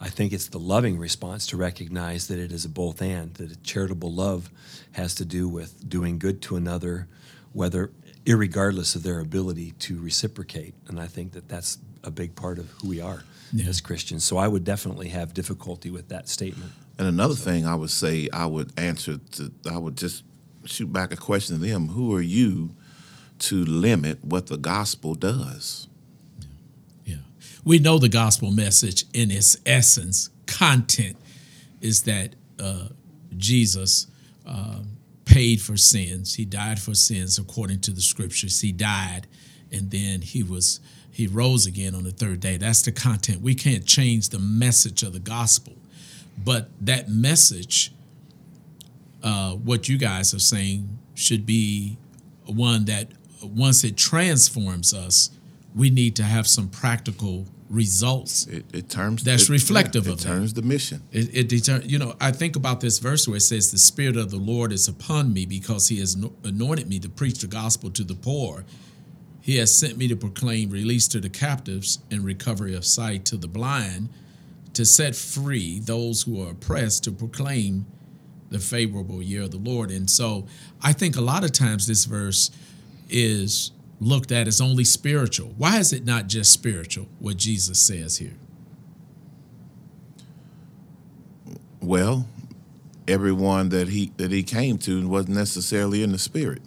i 0.00 0.08
think 0.08 0.32
it's 0.32 0.48
the 0.48 0.58
loving 0.58 0.98
response 0.98 1.46
to 1.46 1.56
recognize 1.56 2.28
that 2.28 2.38
it 2.38 2.52
is 2.52 2.64
a 2.64 2.68
both 2.68 3.00
and 3.02 3.34
that 3.34 3.50
a 3.52 3.56
charitable 3.62 4.12
love 4.12 4.50
has 4.92 5.14
to 5.14 5.24
do 5.24 5.48
with 5.48 5.88
doing 5.88 6.18
good 6.18 6.40
to 6.42 6.56
another 6.56 7.08
whether 7.52 7.90
regardless 8.26 8.94
of 8.94 9.02
their 9.02 9.20
ability 9.20 9.72
to 9.72 10.00
reciprocate. 10.00 10.74
And 10.88 11.00
I 11.00 11.06
think 11.06 11.32
that 11.32 11.48
that's 11.48 11.78
a 12.04 12.10
big 12.10 12.34
part 12.34 12.58
of 12.58 12.70
who 12.70 12.88
we 12.88 13.00
are 13.00 13.24
yeah. 13.52 13.68
as 13.68 13.80
Christians. 13.80 14.24
So 14.24 14.36
I 14.36 14.48
would 14.48 14.64
definitely 14.64 15.08
have 15.08 15.34
difficulty 15.34 15.90
with 15.90 16.08
that 16.08 16.28
statement. 16.28 16.72
And 16.98 17.08
another 17.08 17.34
so. 17.34 17.44
thing 17.44 17.66
I 17.66 17.74
would 17.74 17.90
say, 17.90 18.28
I 18.32 18.46
would 18.46 18.72
answer 18.78 19.18
to, 19.32 19.52
I 19.70 19.78
would 19.78 19.96
just 19.96 20.24
shoot 20.64 20.92
back 20.92 21.12
a 21.12 21.16
question 21.16 21.58
to 21.58 21.66
them: 21.66 21.88
Who 21.88 22.14
are 22.14 22.22
you 22.22 22.74
to 23.40 23.64
limit 23.64 24.24
what 24.24 24.46
the 24.46 24.56
gospel 24.56 25.14
does? 25.14 25.88
We 27.64 27.78
know 27.78 27.98
the 27.98 28.08
gospel 28.08 28.50
message 28.50 29.04
in 29.14 29.30
its 29.30 29.56
essence, 29.64 30.30
content, 30.46 31.16
is 31.80 32.02
that 32.02 32.34
uh, 32.58 32.88
Jesus. 33.36 34.06
Um, 34.44 34.96
paid 35.24 35.62
for 35.62 35.76
sins. 35.76 36.34
He 36.34 36.44
died 36.44 36.78
for 36.78 36.94
sins 36.94 37.38
according 37.38 37.80
to 37.80 37.90
the 37.90 38.00
scriptures. 38.02 38.60
He 38.60 38.72
died 38.72 39.26
and 39.72 39.90
then 39.90 40.20
he 40.20 40.42
was 40.42 40.80
he 41.10 41.26
rose 41.26 41.66
again 41.66 41.94
on 41.94 42.04
the 42.04 42.10
third 42.10 42.40
day. 42.40 42.56
That's 42.56 42.82
the 42.82 42.92
content. 42.92 43.42
We 43.42 43.54
can't 43.54 43.84
change 43.84 44.30
the 44.30 44.38
message 44.38 45.02
of 45.02 45.12
the 45.12 45.18
gospel. 45.18 45.74
But 46.42 46.70
that 46.80 47.10
message, 47.10 47.92
uh, 49.22 49.52
what 49.52 49.90
you 49.90 49.98
guys 49.98 50.32
are 50.32 50.38
saying, 50.38 50.98
should 51.14 51.44
be 51.44 51.98
one 52.46 52.86
that 52.86 53.08
once 53.42 53.84
it 53.84 53.98
transforms 53.98 54.94
us, 54.94 55.30
we 55.74 55.90
need 55.90 56.16
to 56.16 56.22
have 56.22 56.46
some 56.46 56.68
practical 56.68 57.46
results. 57.68 58.46
It, 58.46 58.66
it 58.74 58.90
turns 58.90 59.24
that's 59.24 59.44
it, 59.44 59.48
reflective 59.50 60.06
yeah, 60.06 60.12
of 60.12 60.20
it 60.20 60.22
turns 60.22 60.52
the 60.52 60.62
mission. 60.62 61.02
It, 61.10 61.34
it 61.34 61.48
deter, 61.48 61.80
you 61.84 61.98
know, 61.98 62.14
I 62.20 62.30
think 62.30 62.54
about 62.54 62.80
this 62.80 62.98
verse 62.98 63.26
where 63.26 63.38
it 63.38 63.40
says, 63.40 63.70
"The 63.70 63.78
Spirit 63.78 64.16
of 64.16 64.30
the 64.30 64.36
Lord 64.36 64.72
is 64.72 64.88
upon 64.88 65.32
me 65.32 65.46
because 65.46 65.88
He 65.88 65.98
has 66.00 66.14
anointed 66.44 66.88
me 66.88 66.98
to 67.00 67.08
preach 67.08 67.38
the 67.40 67.46
gospel 67.46 67.90
to 67.90 68.04
the 68.04 68.14
poor. 68.14 68.64
He 69.40 69.56
has 69.56 69.74
sent 69.76 69.96
me 69.96 70.06
to 70.08 70.16
proclaim 70.16 70.70
release 70.70 71.08
to 71.08 71.20
the 71.20 71.30
captives 71.30 71.98
and 72.10 72.22
recovery 72.22 72.74
of 72.74 72.84
sight 72.84 73.24
to 73.26 73.36
the 73.36 73.48
blind, 73.48 74.10
to 74.74 74.84
set 74.84 75.16
free 75.16 75.80
those 75.80 76.22
who 76.22 76.42
are 76.42 76.50
oppressed, 76.50 77.04
to 77.04 77.12
proclaim 77.12 77.86
the 78.50 78.58
favorable 78.58 79.22
year 79.22 79.42
of 79.42 79.50
the 79.50 79.56
Lord." 79.56 79.90
And 79.90 80.10
so, 80.10 80.46
I 80.82 80.92
think 80.92 81.16
a 81.16 81.22
lot 81.22 81.42
of 81.42 81.52
times 81.52 81.86
this 81.86 82.04
verse 82.04 82.50
is 83.08 83.72
looked 84.02 84.32
at 84.32 84.48
as 84.48 84.60
only 84.60 84.84
spiritual. 84.84 85.54
Why 85.56 85.78
is 85.78 85.92
it 85.92 86.04
not 86.04 86.26
just 86.26 86.52
spiritual, 86.52 87.08
what 87.18 87.36
Jesus 87.36 87.80
says 87.80 88.18
here? 88.18 88.34
Well, 91.80 92.26
everyone 93.08 93.70
that 93.70 93.88
he 93.88 94.12
that 94.16 94.30
he 94.30 94.42
came 94.42 94.78
to 94.78 95.08
wasn't 95.08 95.36
necessarily 95.36 96.02
in 96.02 96.12
the 96.12 96.18
spirit. 96.18 96.62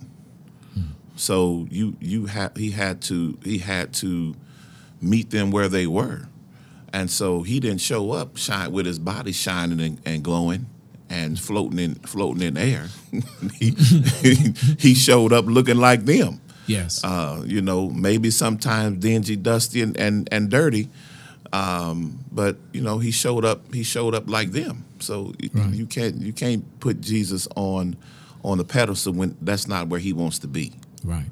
Hmm. 0.73 0.81
So 1.15 1.67
you 1.69 1.95
you 1.99 2.25
had 2.25 2.57
he 2.57 2.71
had 2.71 3.01
to 3.03 3.37
he 3.43 3.59
had 3.59 3.93
to 3.95 4.35
meet 5.01 5.29
them 5.29 5.51
where 5.51 5.69
they 5.69 5.87
were. 5.87 6.27
And 6.91 7.11
so 7.11 7.43
he 7.43 7.59
didn't 7.59 7.81
show 7.81 8.11
up 8.11 8.37
shine 8.37 8.71
with 8.71 8.85
his 8.85 8.99
body 8.99 9.33
shining 9.33 9.81
and, 9.81 10.01
and 10.05 10.23
glowing 10.23 10.67
and 11.09 11.39
floating 11.39 11.79
in 11.79 11.95
floating 11.95 12.41
in 12.41 12.57
air. 12.57 12.87
he, 13.59 13.75
he 14.79 14.93
showed 14.93 15.33
up 15.33 15.45
looking 15.45 15.77
like 15.77 16.05
them. 16.05 16.41
Yes. 16.67 17.03
Uh, 17.03 17.43
you 17.45 17.61
know, 17.61 17.89
maybe 17.89 18.29
sometimes 18.31 18.99
dingy, 18.99 19.35
dusty, 19.35 19.81
and 19.81 19.97
and, 19.97 20.27
and 20.31 20.49
dirty. 20.49 20.89
Um, 21.53 22.19
but 22.31 22.57
you 22.73 22.81
know, 22.81 22.97
he 22.99 23.11
showed 23.11 23.45
up. 23.45 23.73
He 23.73 23.83
showed 23.83 24.13
up 24.15 24.29
like 24.29 24.51
them. 24.51 24.85
So 24.99 25.33
right. 25.53 25.73
you 25.73 25.85
can't 25.85 26.15
you 26.21 26.33
can't 26.33 26.79
put 26.79 27.01
Jesus 27.01 27.47
on 27.55 27.95
on 28.43 28.57
the 28.57 28.63
pedestal 28.63 29.13
when 29.13 29.37
that's 29.41 29.67
not 29.67 29.87
where 29.87 29.99
he 29.99 30.13
wants 30.13 30.39
to 30.39 30.47
be. 30.47 30.73
Right. 31.03 31.25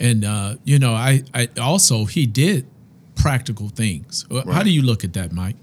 And 0.00 0.24
uh, 0.24 0.56
you 0.64 0.78
know, 0.78 0.92
I, 0.94 1.22
I 1.34 1.48
also 1.60 2.04
he 2.04 2.26
did 2.26 2.66
practical 3.14 3.68
things. 3.68 4.24
Uh, 4.30 4.42
How 4.42 4.50
Right. 4.50 4.64
do 4.64 4.70
you 4.70 4.82
look 4.82 5.04
at 5.04 5.12
that, 5.14 5.32
Mike? 5.32 5.56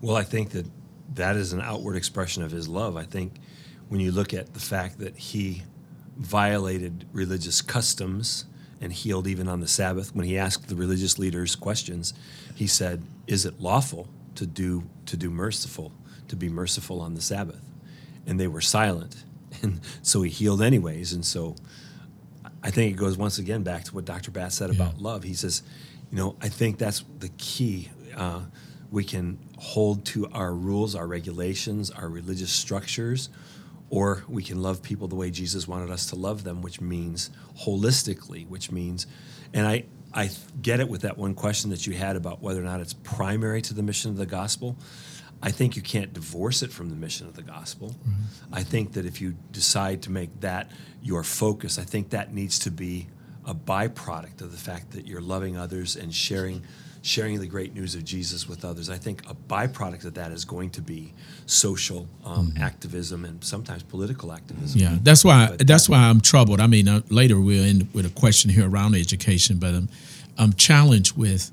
Well, 0.00 0.16
I 0.16 0.22
think 0.22 0.50
that 0.50 0.66
that 1.14 1.36
is 1.36 1.52
an 1.52 1.60
outward 1.60 1.96
expression 1.96 2.42
of 2.42 2.50
his 2.50 2.68
love. 2.68 2.96
I 2.96 3.04
think 3.04 3.34
when 3.88 4.00
you 4.00 4.12
look 4.12 4.34
at 4.34 4.54
the 4.54 4.60
fact 4.60 4.98
that 4.98 5.16
he 5.16 5.62
violated 6.16 7.06
religious 7.12 7.60
customs 7.60 8.44
and 8.80 8.92
healed 8.92 9.26
even 9.26 9.48
on 9.48 9.60
the 9.60 9.68
Sabbath, 9.68 10.14
when 10.14 10.26
he 10.26 10.36
asked 10.36 10.68
the 10.68 10.76
religious 10.76 11.18
leaders 11.18 11.56
questions, 11.56 12.14
he 12.54 12.66
said, 12.66 13.02
"Is 13.26 13.46
it 13.46 13.60
lawful 13.60 14.08
to 14.34 14.46
do 14.46 14.84
to 15.06 15.16
do 15.16 15.30
merciful 15.30 15.92
to 16.28 16.36
be 16.36 16.48
merciful 16.48 17.00
on 17.00 17.14
the 17.14 17.22
Sabbath?" 17.22 17.62
And 18.26 18.38
they 18.38 18.48
were 18.48 18.60
silent, 18.60 19.24
and 19.62 19.80
so 20.02 20.22
he 20.22 20.30
healed 20.30 20.62
anyways. 20.62 21.12
And 21.12 21.24
so 21.24 21.56
I 22.62 22.70
think 22.70 22.92
it 22.92 22.96
goes 22.96 23.16
once 23.16 23.38
again 23.38 23.62
back 23.62 23.84
to 23.84 23.94
what 23.94 24.06
Dr. 24.06 24.30
Batts 24.30 24.56
said 24.56 24.70
about 24.70 24.98
love. 24.98 25.22
He 25.22 25.34
says, 25.34 25.62
you 26.10 26.16
know, 26.16 26.36
I 26.40 26.48
think 26.48 26.78
that's 26.78 27.04
the 27.18 27.28
key. 27.36 27.90
Uh, 28.16 28.40
we 28.90 29.04
can 29.04 29.38
hold 29.58 30.06
to 30.06 30.28
our 30.28 30.54
rules, 30.54 30.94
our 30.94 31.06
regulations, 31.06 31.90
our 31.90 32.08
religious 32.08 32.50
structures, 32.50 33.28
or 33.90 34.24
we 34.28 34.42
can 34.42 34.62
love 34.62 34.82
people 34.82 35.08
the 35.08 35.14
way 35.14 35.30
Jesus 35.30 35.68
wanted 35.68 35.90
us 35.90 36.06
to 36.06 36.16
love 36.16 36.44
them, 36.44 36.62
which 36.62 36.80
means 36.80 37.30
holistically, 37.60 38.48
which 38.48 38.72
means, 38.72 39.06
and 39.52 39.66
I, 39.66 39.84
I 40.12 40.30
get 40.60 40.80
it 40.80 40.88
with 40.88 41.02
that 41.02 41.18
one 41.18 41.34
question 41.34 41.70
that 41.70 41.86
you 41.86 41.94
had 41.94 42.16
about 42.16 42.42
whether 42.42 42.60
or 42.60 42.64
not 42.64 42.80
it's 42.80 42.94
primary 42.94 43.62
to 43.62 43.74
the 43.74 43.82
mission 43.82 44.10
of 44.10 44.16
the 44.16 44.26
gospel. 44.26 44.76
I 45.42 45.50
think 45.50 45.76
you 45.76 45.82
can't 45.82 46.12
divorce 46.12 46.62
it 46.62 46.72
from 46.72 46.88
the 46.88 46.96
mission 46.96 47.26
of 47.26 47.34
the 47.34 47.42
gospel. 47.42 47.90
Mm-hmm. 47.90 48.54
I 48.54 48.62
think 48.62 48.94
that 48.94 49.04
if 49.04 49.20
you 49.20 49.34
decide 49.52 50.02
to 50.02 50.10
make 50.10 50.40
that 50.40 50.70
your 51.02 51.22
focus, 51.22 51.78
I 51.78 51.82
think 51.82 52.10
that 52.10 52.32
needs 52.32 52.58
to 52.60 52.70
be 52.70 53.08
a 53.46 53.54
byproduct 53.54 54.40
of 54.40 54.52
the 54.52 54.58
fact 54.58 54.92
that 54.92 55.06
you're 55.06 55.20
loving 55.20 55.58
others 55.58 55.96
and 55.96 56.14
sharing 56.14 56.62
sharing 57.04 57.38
the 57.38 57.46
great 57.46 57.74
news 57.74 57.94
of 57.94 58.02
Jesus 58.02 58.48
with 58.48 58.64
others. 58.64 58.88
I 58.88 58.96
think 58.96 59.28
a 59.28 59.34
byproduct 59.34 60.06
of 60.06 60.14
that 60.14 60.32
is 60.32 60.46
going 60.46 60.70
to 60.70 60.80
be 60.80 61.12
social 61.44 62.08
um, 62.24 62.54
activism 62.58 63.26
and 63.26 63.44
sometimes 63.44 63.82
political 63.82 64.32
activism. 64.32 64.80
Yeah, 64.80 64.96
that's 65.02 65.22
why 65.22 65.54
But 65.58 65.66
that's 65.66 65.86
why 65.86 65.98
I'm 65.98 66.22
troubled. 66.22 66.60
I 66.60 66.66
mean, 66.66 66.88
uh, 66.88 67.02
later 67.10 67.38
we'll 67.38 67.62
end 67.62 67.88
with 67.92 68.06
a 68.06 68.10
question 68.10 68.50
here 68.50 68.66
around 68.66 68.94
education, 68.94 69.58
but 69.58 69.74
I'm 69.74 69.90
I'm 70.38 70.54
challenged 70.54 71.14
with 71.14 71.50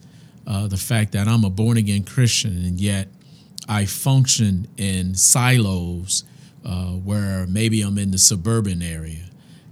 uh, 0.47 0.67
the 0.67 0.77
fact 0.77 1.11
that 1.11 1.27
I'm 1.27 1.43
a 1.43 1.49
born 1.49 1.75
again 1.75 2.03
Christian 2.05 2.51
and 2.51 2.79
yet 2.79 3.09
I 3.67 3.85
function 3.85 4.69
in 4.77 5.15
silos 5.15 6.23
uh, 6.63 6.91
where 6.91 7.45
maybe 7.45 7.81
I'm 7.81 7.97
in 7.97 8.11
the 8.11 8.17
suburban 8.17 8.81
area. 8.81 9.25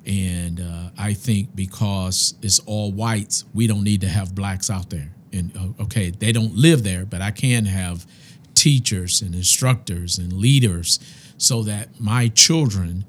And 0.05 0.59
uh, 0.59 0.89
I 0.97 1.13
think 1.13 1.55
because 1.55 2.33
it's 2.41 2.59
all 2.59 2.91
whites, 2.91 3.45
we 3.53 3.65
don't 3.67 3.83
need 3.83 4.01
to 4.01 4.09
have 4.09 4.35
blacks 4.35 4.69
out 4.69 4.89
there. 4.89 5.11
And 5.31 5.55
uh, 5.55 5.83
okay, 5.83 6.09
they 6.09 6.31
don't 6.31 6.55
live 6.55 6.83
there, 6.83 7.05
but 7.05 7.21
I 7.21 7.31
can 7.31 7.65
have 7.65 8.05
teachers 8.53 9.21
and 9.21 9.35
instructors 9.35 10.17
and 10.17 10.33
leaders 10.33 10.99
so 11.37 11.63
that 11.63 11.99
my 11.99 12.27
children 12.27 13.05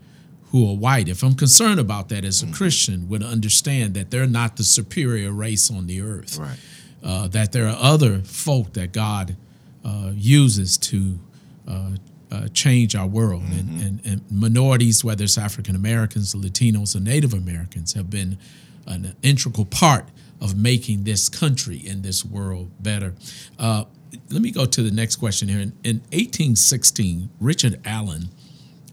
who 0.51 0.69
are 0.69 0.77
white, 0.77 1.09
if 1.09 1.23
I'm 1.23 1.35
concerned 1.35 1.81
about 1.81 2.09
that 2.09 2.25
as 2.25 2.43
a 2.43 2.47
Christian, 2.53 3.09
would 3.09 3.23
understand 3.23 3.95
that 3.95 4.11
they're 4.11 4.27
not 4.27 4.57
the 4.57 4.65
superior 4.65 5.33
race 5.33 5.71
on 5.71 5.87
the 5.87 6.01
earth. 6.01 6.39
Right. 6.39 6.59
Uh, 7.03 7.29
that 7.29 7.53
there 7.53 7.67
are 7.67 7.77
other 7.81 8.19
folk 8.19 8.75
that 8.75 8.93
God 8.93 9.37
uh, 9.85 10.11
uses 10.15 10.77
to 10.79 11.19
uh, 11.67 11.91
uh, 12.31 12.49
change 12.49 12.95
our 12.95 13.07
world. 13.07 13.43
And, 13.43 13.83
and, 13.83 14.01
and 14.05 14.23
minorities, 14.31 15.03
whether 15.05 15.25
it's 15.25 15.39
African 15.39 15.75
Americans, 15.75 16.35
Latinos, 16.35 16.95
or 16.95 17.01
Native 17.01 17.33
Americans, 17.33 17.95
have 17.95 18.11
been 18.11 18.39
an 18.87 19.17
integral 19.23 19.65
part 19.65 20.05
of 20.41 20.57
making 20.57 21.05
this 21.05 21.29
country 21.29 21.85
and 21.89 22.03
this 22.03 22.25
world 22.25 22.71
better. 22.81 23.15
Uh, 23.59 23.85
let 24.31 24.43
me 24.43 24.51
go 24.51 24.65
to 24.65 24.83
the 24.83 24.91
next 24.91 25.17
question 25.17 25.49
here. 25.49 25.61
In, 25.61 25.73
in 25.85 25.97
1816, 26.13 27.31
Richard 27.41 27.81
Allen, 27.85 28.31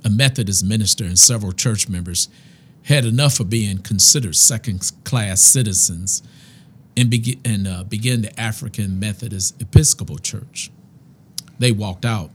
a 0.03 0.10
Methodist 0.10 0.63
minister 0.65 1.03
and 1.03 1.17
several 1.17 1.51
church 1.51 1.88
members, 1.88 2.27
had 2.83 3.05
enough 3.05 3.39
of 3.39 3.49
being 3.49 3.79
considered 3.79 4.36
second 4.36 4.91
class 5.03 5.41
citizens 5.41 6.23
and, 6.95 7.10
begin, 7.10 7.39
and 7.45 7.67
uh, 7.67 7.83
began 7.83 8.21
the 8.21 8.39
African 8.39 8.99
Methodist 8.99 9.62
Episcopal 9.62 10.17
Church. 10.17 10.71
They 11.60 11.71
walked 11.71 12.05
out. 12.05 12.31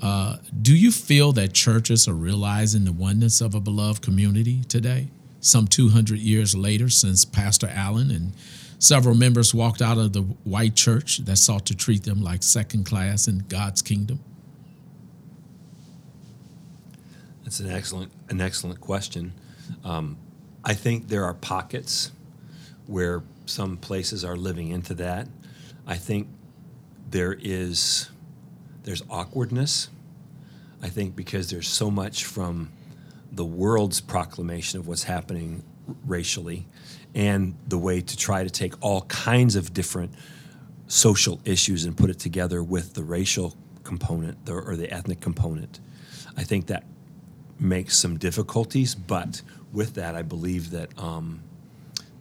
Uh, 0.00 0.36
do 0.62 0.76
you 0.76 0.92
feel 0.92 1.32
that 1.32 1.52
churches 1.52 2.06
are 2.06 2.14
realizing 2.14 2.84
the 2.84 2.92
oneness 2.92 3.40
of 3.40 3.54
a 3.54 3.60
beloved 3.60 4.02
community 4.02 4.62
today, 4.64 5.08
some 5.40 5.66
200 5.66 6.18
years 6.18 6.54
later, 6.54 6.88
since 6.88 7.24
Pastor 7.24 7.68
Allen 7.72 8.10
and 8.10 8.32
several 8.78 9.14
members 9.14 9.52
walked 9.52 9.82
out 9.82 9.98
of 9.98 10.12
the 10.12 10.22
white 10.22 10.74
church 10.74 11.18
that 11.18 11.36
sought 11.36 11.66
to 11.66 11.76
treat 11.76 12.04
them 12.04 12.22
like 12.22 12.42
second 12.42 12.84
class 12.84 13.28
in 13.28 13.40
God's 13.48 13.82
kingdom? 13.82 14.20
That's 17.44 17.60
an 17.60 17.70
excellent 17.70 18.12
an 18.28 18.40
excellent 18.40 18.80
question. 18.80 19.32
Um, 19.84 20.18
I 20.64 20.74
think 20.74 21.08
there 21.08 21.24
are 21.24 21.34
pockets 21.34 22.12
where 22.86 23.22
some 23.46 23.76
places 23.78 24.24
are 24.24 24.36
living 24.36 24.68
into 24.68 24.94
that. 24.94 25.28
I 25.86 25.96
think 25.96 26.28
there 27.10 27.36
is 27.40 28.10
there's 28.82 29.02
awkwardness. 29.08 29.88
I 30.82 30.88
think 30.88 31.16
because 31.16 31.50
there's 31.50 31.68
so 31.68 31.90
much 31.90 32.24
from 32.24 32.70
the 33.32 33.44
world's 33.44 34.00
proclamation 34.00 34.78
of 34.78 34.86
what's 34.88 35.04
happening 35.04 35.62
racially 36.06 36.66
and 37.14 37.56
the 37.66 37.78
way 37.78 38.00
to 38.00 38.16
try 38.16 38.44
to 38.44 38.50
take 38.50 38.74
all 38.80 39.02
kinds 39.02 39.56
of 39.56 39.72
different 39.72 40.12
social 40.86 41.40
issues 41.44 41.84
and 41.84 41.96
put 41.96 42.10
it 42.10 42.18
together 42.18 42.62
with 42.62 42.94
the 42.94 43.02
racial 43.02 43.54
component 43.84 44.48
or 44.48 44.76
the 44.76 44.90
ethnic 44.92 45.20
component. 45.20 45.80
I 46.36 46.44
think 46.44 46.66
that 46.66 46.84
makes 47.58 47.96
some 47.96 48.18
difficulties, 48.18 48.94
but 48.94 49.42
with 49.72 49.94
that, 49.94 50.14
I 50.14 50.22
believe 50.22 50.70
that 50.70 50.96
um, 50.98 51.42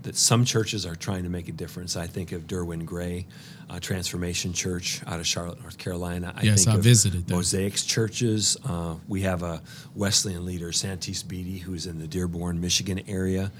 that 0.08 0.16
some 0.16 0.46
churches 0.46 0.86
are 0.86 0.96
trying 0.96 1.24
to 1.24 1.30
make 1.30 1.50
a 1.50 1.52
difference. 1.52 1.98
I 1.98 2.08
think 2.08 2.32
of 2.32 2.48
Derwin 2.48 2.86
Gray, 2.86 3.28
uh, 3.70 3.78
Transformation 3.82 4.54
Church 4.54 5.02
out 5.06 5.20
of 5.20 5.28
Charlotte, 5.28 5.60
North 5.60 5.78
Carolina. 5.78 6.34
I 6.34 6.44
Yes, 6.44 6.64
think 6.64 6.76
I 6.76 6.78
of 6.78 6.84
visited 6.84 7.28
them. 7.28 7.36
Mosaics 7.36 7.84
churches. 7.84 8.56
Uh, 8.64 8.96
we 9.10 9.24
have 9.24 9.44
a 9.44 9.62
Wesleyan 9.96 10.46
leader, 10.46 10.70
Santis 10.70 11.28
Beatty, 11.28 11.58
who's 11.58 11.88
in 11.88 12.00
the 12.00 12.08
Dearborn, 12.08 12.62
Michigan 12.62 13.02
area. 13.06 13.52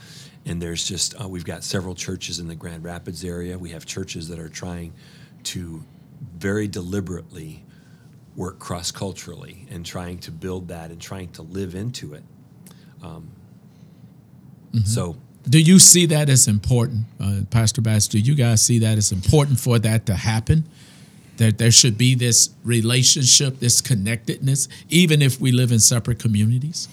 And 0.46 0.62
there's 0.62 0.88
just, 0.88 1.22
uh, 1.22 1.28
we've 1.28 1.44
got 1.44 1.66
several 1.66 1.94
churches 1.94 2.40
in 2.40 2.48
the 2.48 2.56
Grand 2.56 2.86
Rapids 2.86 3.26
area. 3.26 3.58
We 3.58 3.72
have 3.72 3.86
churches 3.86 4.30
that 4.30 4.40
are 4.40 4.48
trying 4.48 4.94
to 5.52 5.84
very 6.38 6.70
deliberately 6.70 7.66
work 8.38 8.58
cross 8.58 8.90
culturally 8.90 9.68
and 9.70 9.86
trying 9.86 10.20
to 10.20 10.32
build 10.32 10.70
that 10.70 10.92
and 10.92 11.02
trying 11.02 11.28
to 11.34 11.42
live 11.42 11.76
into 11.76 12.14
it. 12.14 12.24
Um, 13.04 13.32
So, 14.86 15.18
Do 15.50 15.60
you 15.62 15.80
see 15.80 16.06
that 16.08 16.30
as 16.30 16.48
important, 16.48 17.06
uh, 17.20 17.42
Pastor 17.50 17.82
Batts? 17.82 18.08
Do 18.08 18.20
you 18.20 18.36
guys 18.36 18.62
see 18.66 18.80
that 18.80 18.98
as 18.98 19.12
important 19.12 19.60
for 19.60 19.80
that 19.80 20.06
to 20.08 20.16
happen? 20.16 20.66
That 21.38 21.58
there 21.58 21.72
should 21.72 21.98
be 21.98 22.16
this 22.16 22.50
relationship, 22.64 23.60
this 23.60 23.80
connectedness, 23.80 24.68
even 24.90 25.22
if 25.22 25.40
we 25.40 25.52
live 25.52 25.72
in 25.72 25.80
separate 25.80 26.20
communities? 26.20 26.90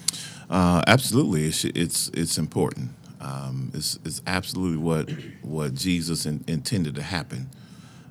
Uh, 0.51 0.83
absolutely, 0.87 1.47
it's 1.47 1.64
it's, 1.64 2.09
it's 2.11 2.38
important. 2.38 2.90
Um, 3.21 3.71
it's, 3.75 3.99
it's 4.05 4.21
absolutely 4.27 4.77
what 4.77 5.11
what 5.43 5.75
Jesus 5.75 6.27
in, 6.27 6.45
intended 6.47 6.95
to 6.97 7.03
happen 7.03 7.49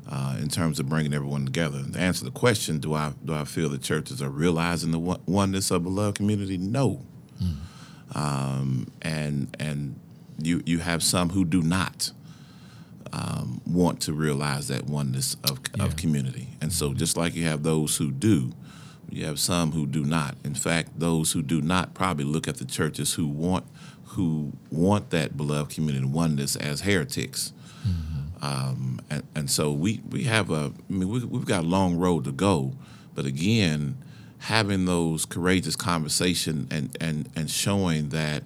uh, 0.09 0.37
in 0.41 0.49
terms 0.49 0.79
of 0.79 0.89
bringing 0.89 1.13
everyone 1.13 1.45
together. 1.45 1.83
To 1.83 1.99
answer 1.99 2.25
the 2.25 2.31
question, 2.31 2.79
do 2.79 2.95
I 2.95 3.13
do 3.23 3.33
I 3.33 3.45
feel 3.45 3.69
the 3.69 3.77
churches 3.77 4.21
are 4.21 4.29
realizing 4.29 4.91
the 4.91 4.99
one- 4.99 5.21
oneness 5.27 5.69
of 5.71 5.77
a 5.77 5.79
beloved 5.81 6.17
community? 6.17 6.57
No, 6.57 7.01
um, 8.15 8.91
and 9.03 9.55
and 9.59 9.99
you 10.41 10.61
you 10.65 10.79
have 10.79 11.03
some 11.03 11.29
who 11.29 11.45
do 11.45 11.61
not 11.61 12.11
um, 13.11 13.61
want 13.65 13.99
to 14.01 14.13
realize 14.13 14.67
that 14.69 14.85
oneness 14.85 15.35
of 15.43 15.59
Yeah. 15.75 15.85
of 15.85 15.95
community, 15.95 16.49
and 16.61 16.71
so 16.73 16.93
just 16.93 17.15
like 17.17 17.35
you 17.35 17.43
have 17.43 17.63
those 17.63 17.97
who 17.97 18.11
do, 18.11 18.51
you 19.09 19.25
have 19.25 19.39
some 19.39 19.71
who 19.71 19.85
do 19.85 20.03
not. 20.03 20.35
In 20.43 20.55
fact, 20.55 20.99
those 20.99 21.31
who 21.33 21.41
do 21.41 21.61
not 21.61 21.93
probably 21.93 22.25
look 22.25 22.47
at 22.47 22.57
the 22.57 22.65
churches 22.65 23.13
who 23.13 23.27
want 23.27 23.65
who 24.15 24.53
want 24.71 25.09
that 25.11 25.35
beloved 25.37 25.71
community 25.73 26.05
oneness 26.05 26.55
as 26.55 26.81
heretics. 26.81 27.51
Um, 28.41 28.99
and, 29.09 29.23
and 29.33 29.49
so 29.49 29.71
we, 29.71 30.01
we 30.09 30.25
have 30.25 30.51
a, 30.51 30.73
I 30.89 30.93
mean, 30.93 31.07
we, 31.07 31.23
we've 31.23 31.45
got 31.45 31.63
a 31.63 31.67
long 31.67 31.95
road 31.95 32.25
to 32.25 32.31
go, 32.33 32.73
but 33.15 33.25
again, 33.25 33.97
having 34.39 34.83
those 34.85 35.25
courageous 35.25 35.77
conversation 35.77 36.67
and, 36.69 36.95
and, 36.99 37.29
and 37.37 37.49
showing 37.49 38.09
that, 38.09 38.43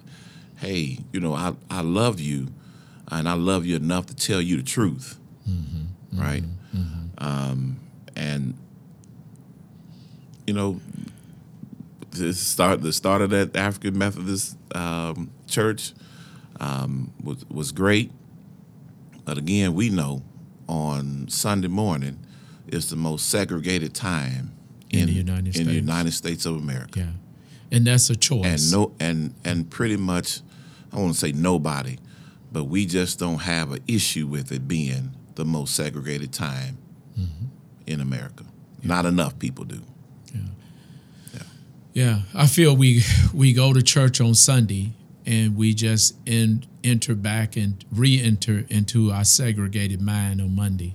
hey, 0.58 0.98
you 1.12 1.20
know, 1.20 1.34
I, 1.34 1.54
I 1.70 1.80
love 1.82 2.20
you 2.20 2.48
and 3.10 3.28
I 3.28 3.34
love 3.34 3.64
you 3.66 3.76
enough 3.76 4.06
to 4.06 4.14
tell 4.14 4.40
you 4.40 4.56
the 4.56 4.62
truth. 4.62 5.18
Right. 6.12 6.42
Um, 7.18 7.80
and, 8.16 8.54
you 10.46 10.54
know, 10.54 10.80
the 12.10 12.32
start 12.32 12.82
the 12.82 12.92
start 12.92 13.22
of 13.22 13.30
that 13.30 13.56
African 13.56 13.96
Methodist 13.98 14.56
um, 14.74 15.30
church. 15.46 15.92
um, 16.60 17.12
was 17.22 17.44
was 17.48 17.72
great. 17.72 18.10
But 19.24 19.38
again, 19.38 19.74
we 19.74 19.90
know 19.90 20.22
on 20.68 21.28
Sunday 21.28 21.68
morning 21.68 22.18
is 22.66 22.90
the 22.90 22.96
most 22.96 23.28
segregated 23.28 23.94
time 23.94 24.52
In 24.90 25.06
the 25.06 25.12
United 25.12 25.46
in 25.46 25.52
States. 25.52 25.68
the 25.68 25.74
United 25.74 26.12
States 26.12 26.46
of 26.46 26.56
America. 26.56 27.00
Yeah. 27.00 27.06
And 27.70 27.86
that's 27.86 28.10
a 28.10 28.16
choice. 28.16 28.44
And 28.46 28.72
no 28.72 28.92
and 28.98 29.34
and 29.44 29.70
pretty 29.70 29.96
much 29.96 30.40
I 30.92 30.96
won't 30.96 31.16
say 31.16 31.32
nobody, 31.32 31.98
but 32.52 32.64
we 32.64 32.86
just 32.86 33.18
don't 33.18 33.40
have 33.42 33.72
an 33.72 33.82
issue 33.86 34.26
with 34.26 34.50
it 34.52 34.66
being 34.66 35.10
the 35.34 35.44
most 35.44 35.74
segregated 35.74 36.32
time 36.32 36.78
Mm-hmm. 37.18 37.46
in 37.88 38.00
America. 38.00 38.44
Not 38.82 39.04
enough 39.06 39.38
people 39.40 39.64
do. 39.64 39.82
Yeah, 40.32 41.40
Yeah. 41.92 42.20
I 42.32 42.46
feel 42.46 42.76
we 42.76 43.02
we 43.34 43.52
go 43.52 43.72
to 43.72 43.82
church 43.82 44.20
on 44.20 44.34
Sunday 44.34 44.92
and 45.26 45.56
we 45.56 45.74
just 45.74 46.14
in, 46.26 46.64
enter 46.84 47.14
back 47.16 47.56
and 47.56 47.84
re-enter 47.92 48.64
into 48.70 49.10
our 49.10 49.24
segregated 49.24 50.00
mind 50.00 50.40
on 50.40 50.54
Monday, 50.54 50.94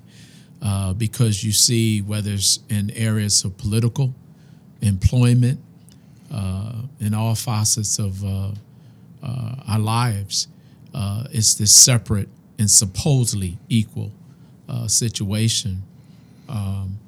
uh, 0.61 0.93
because 0.93 1.43
you 1.43 1.51
see 1.51 2.01
whether 2.01 2.31
it's 2.31 2.59
in 2.69 2.89
areas 2.91 3.43
of 3.43 3.57
political, 3.57 4.15
employment, 4.81 5.59
uh, 6.31 6.73
in 6.99 7.13
all 7.13 7.35
facets 7.35 7.99
of 7.99 8.23
uh, 8.23 8.51
uh, 9.23 9.55
our 9.67 9.79
lives, 9.79 10.47
uh, 10.93 11.23
it's 11.31 11.55
this 11.55 11.73
separate 11.75 12.29
and 12.59 12.69
supposedly 12.69 13.57
equal 13.69 14.11
uh, 14.69 14.87
situation, 14.87 15.83
um, 16.49 16.99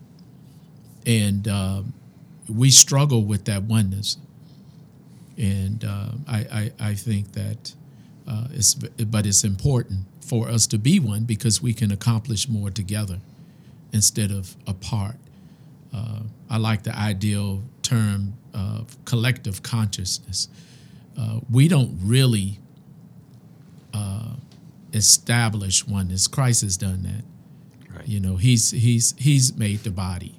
and. 1.06 1.48
um 1.48 1.94
we 2.48 2.70
struggle 2.70 3.24
with 3.24 3.46
that 3.46 3.64
oneness, 3.64 4.18
and 5.38 5.84
uh, 5.84 6.10
I, 6.28 6.38
I 6.80 6.90
I 6.92 6.94
think 6.94 7.32
that 7.34 7.74
uh, 8.28 8.48
it's 8.52 8.74
but 8.76 9.26
it's 9.26 9.44
important 9.44 10.02
for 10.22 10.48
us 10.50 10.68
to 10.68 10.78
be 10.78 11.00
one 11.00 11.24
because 11.26 11.62
we 11.62 11.74
can 11.74 11.92
accomplish 11.92 12.48
more 12.48 12.70
together 12.70 13.20
instead 13.92 14.32
of 14.32 14.56
apart. 14.68 15.16
Uh, 15.94 16.20
I 16.50 16.58
like 16.58 16.84
the 16.84 16.96
ideal 16.96 17.64
term 17.82 18.34
of 18.54 18.96
collective 19.06 19.64
consciousness. 19.64 20.48
Uh, 21.18 21.40
we 21.50 21.68
don't 21.68 21.98
really 22.02 22.60
uh, 23.94 24.34
establish 24.94 25.88
oneness. 25.88 26.28
Christ 26.28 26.62
has 26.62 26.78
done 26.78 27.04
that. 27.04 27.96
Right. 27.96 28.08
You 28.08 28.20
know, 28.20 28.36
he's 28.36 28.72
he's 28.72 29.16
he's 29.18 29.56
made 29.56 29.80
the 29.84 29.92
body 29.92 30.38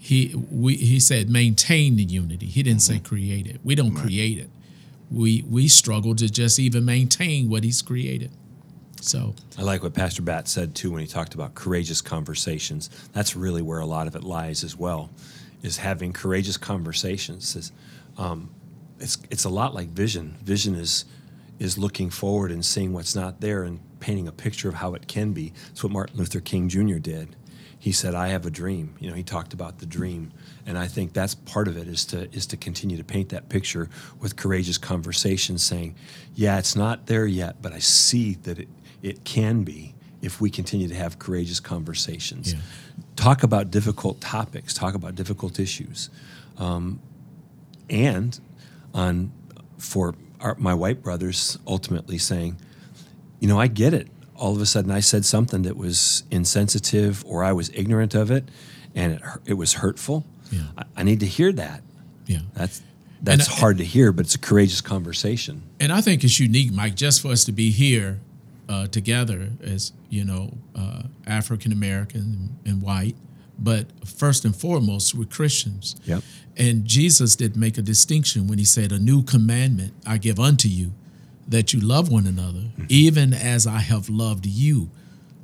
he 0.00 0.34
we 0.50 0.76
he 0.76 0.98
said 0.98 1.28
maintain 1.28 1.96
the 1.96 2.02
unity. 2.02 2.46
He 2.46 2.62
didn't 2.62 2.80
say 2.80 2.98
create 2.98 3.46
it. 3.46 3.60
We 3.62 3.74
don't 3.74 3.94
create 3.94 4.38
it. 4.38 4.48
We 5.10 5.44
we 5.46 5.68
struggle 5.68 6.14
to 6.16 6.28
just 6.28 6.58
even 6.58 6.86
maintain 6.86 7.50
what 7.50 7.64
he's 7.64 7.82
created. 7.82 8.30
So 9.02 9.34
I 9.58 9.62
like 9.62 9.82
what 9.82 9.92
Pastor 9.92 10.22
Batts 10.22 10.52
said 10.52 10.74
too 10.74 10.90
when 10.90 11.02
he 11.02 11.06
talked 11.06 11.34
about 11.34 11.54
courageous 11.54 12.00
conversations. 12.00 12.88
That's 13.12 13.36
really 13.36 13.60
where 13.60 13.78
a 13.78 13.86
lot 13.86 14.06
of 14.06 14.16
it 14.16 14.24
lies 14.24 14.64
as 14.64 14.74
well, 14.74 15.10
is 15.62 15.76
having 15.76 16.14
courageous 16.14 16.56
conversations. 16.56 17.54
Is, 17.54 17.70
um, 18.16 18.50
it's 19.00 19.18
it's 19.30 19.44
a 19.44 19.48
lot 19.48 19.74
like 19.74 19.88
vision. 19.88 20.36
Vision 20.42 20.74
is 20.74 21.04
is 21.58 21.76
looking 21.76 22.10
forward 22.10 22.50
and 22.50 22.64
seeing 22.64 22.92
what's 22.92 23.14
not 23.14 23.40
there 23.40 23.64
and 23.64 23.80
painting 24.00 24.28
a 24.28 24.32
picture 24.32 24.68
of 24.68 24.74
how 24.74 24.94
it 24.94 25.06
can 25.06 25.32
be. 25.32 25.52
It's 25.70 25.82
what 25.82 25.92
Martin 25.92 26.16
Luther 26.16 26.40
King 26.40 26.68
Jr. 26.68 26.98
did. 26.98 27.36
He 27.78 27.92
said, 27.92 28.14
"I 28.14 28.28
have 28.28 28.44
a 28.46 28.50
dream." 28.50 28.94
You 29.00 29.10
know, 29.10 29.16
he 29.16 29.22
talked 29.22 29.54
about 29.54 29.78
the 29.78 29.86
dream, 29.86 30.32
and 30.66 30.76
I 30.76 30.86
think 30.86 31.12
that's 31.12 31.34
part 31.34 31.66
of 31.66 31.76
it 31.76 31.88
is 31.88 32.04
to 32.06 32.32
is 32.34 32.46
to 32.46 32.56
continue 32.56 32.96
to 32.96 33.04
paint 33.04 33.30
that 33.30 33.48
picture 33.48 33.88
with 34.20 34.36
courageous 34.36 34.78
conversations, 34.78 35.62
saying, 35.62 35.94
"Yeah, 36.34 36.58
it's 36.58 36.76
not 36.76 37.06
there 37.06 37.26
yet, 37.26 37.62
but 37.62 37.72
I 37.72 37.78
see 37.78 38.34
that 38.42 38.58
it 38.58 38.68
it 39.02 39.24
can 39.24 39.64
be 39.64 39.94
if 40.22 40.40
we 40.40 40.50
continue 40.50 40.88
to 40.88 40.94
have 40.94 41.18
courageous 41.18 41.60
conversations. 41.60 42.52
Yeah. 42.52 42.60
Talk 43.16 43.42
about 43.42 43.70
difficult 43.70 44.20
topics. 44.20 44.74
Talk 44.74 44.94
about 44.94 45.14
difficult 45.14 45.58
issues, 45.58 46.10
um, 46.58 47.00
and 47.88 48.38
on 48.94 49.32
for 49.78 50.14
our, 50.40 50.54
my 50.58 50.74
white 50.74 51.02
brothers 51.02 51.58
ultimately 51.66 52.18
saying, 52.18 52.56
you 53.40 53.48
know, 53.48 53.58
I 53.58 53.66
get 53.66 53.94
it. 53.94 54.08
All 54.36 54.54
of 54.54 54.60
a 54.60 54.66
sudden, 54.66 54.90
I 54.90 55.00
said 55.00 55.24
something 55.24 55.62
that 55.62 55.76
was 55.76 56.24
insensitive 56.30 57.24
or 57.26 57.44
I 57.44 57.52
was 57.52 57.70
ignorant 57.74 58.14
of 58.14 58.30
it, 58.30 58.48
and 58.94 59.12
it 59.14 59.22
it 59.44 59.54
was 59.54 59.74
hurtful. 59.74 60.24
Yeah. 60.50 60.62
I, 60.78 60.84
I 60.96 61.02
need 61.02 61.20
to 61.20 61.26
hear 61.26 61.52
that. 61.52 61.82
yeah. 62.26 62.40
That's 62.54 62.82
that's 63.22 63.46
hard 63.46 63.76
to 63.78 63.84
hear, 63.84 64.12
but 64.12 64.24
it's 64.24 64.34
a 64.34 64.38
courageous 64.38 64.80
conversation. 64.80 65.62
and 65.78 65.92
I 65.92 66.00
think 66.00 66.24
it's 66.24 66.40
unique, 66.40 66.72
Mike, 66.72 66.94
just 66.96 67.20
for 67.20 67.28
us 67.28 67.44
to 67.44 67.52
be 67.52 67.70
here 67.70 68.18
uh, 68.66 68.86
together 68.86 69.50
as 69.62 69.92
you 70.08 70.24
know, 70.24 70.54
uh, 70.74 71.02
African 71.26 71.70
American 71.70 72.56
and 72.64 72.80
white, 72.80 73.16
but 73.60 73.86
first 74.06 74.44
and 74.44 74.56
foremost, 74.56 75.14
we're 75.14 75.26
Christians. 75.26 75.96
Yep. 76.04 76.22
And 76.56 76.84
Jesus 76.84 77.36
did 77.36 77.56
make 77.56 77.78
a 77.78 77.82
distinction 77.82 78.46
when 78.48 78.58
he 78.58 78.64
said, 78.64 78.90
"A 78.92 78.98
new 78.98 79.22
commandment 79.22 79.92
I 80.06 80.18
give 80.18 80.40
unto 80.40 80.68
you, 80.68 80.92
that 81.46 81.72
you 81.72 81.80
love 81.80 82.10
one 82.10 82.26
another, 82.26 82.60
mm-hmm. 82.60 82.86
even 82.88 83.32
as 83.32 83.66
I 83.66 83.78
have 83.78 84.08
loved 84.08 84.46
you. 84.46 84.90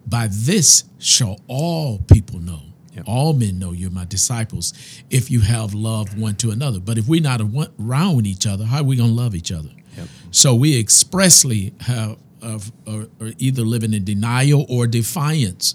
By 0.06 0.28
this 0.30 0.84
shall 0.98 1.40
all 1.46 1.98
people 1.98 2.40
know." 2.40 2.62
Yep. 2.94 3.04
All 3.06 3.34
men 3.34 3.58
know 3.58 3.72
you're 3.72 3.90
my 3.90 4.06
disciples 4.06 4.72
if 5.10 5.30
you 5.30 5.40
have 5.40 5.74
love 5.74 6.18
one 6.18 6.34
to 6.36 6.50
another. 6.50 6.80
But 6.80 6.96
if 6.96 7.06
we're 7.06 7.20
not 7.20 7.42
around 7.78 8.26
each 8.26 8.46
other, 8.46 8.64
how 8.64 8.78
are 8.78 8.84
we 8.84 8.96
going 8.96 9.10
to 9.10 9.14
love 9.14 9.34
each 9.34 9.52
other? 9.52 9.68
Yep. 9.98 10.08
So 10.30 10.54
we 10.54 10.78
expressly 10.80 11.74
have 11.80 12.16
are 12.86 13.08
either 13.38 13.62
living 13.62 13.92
in 13.92 14.04
denial 14.04 14.64
or 14.68 14.86
defiance 14.86 15.74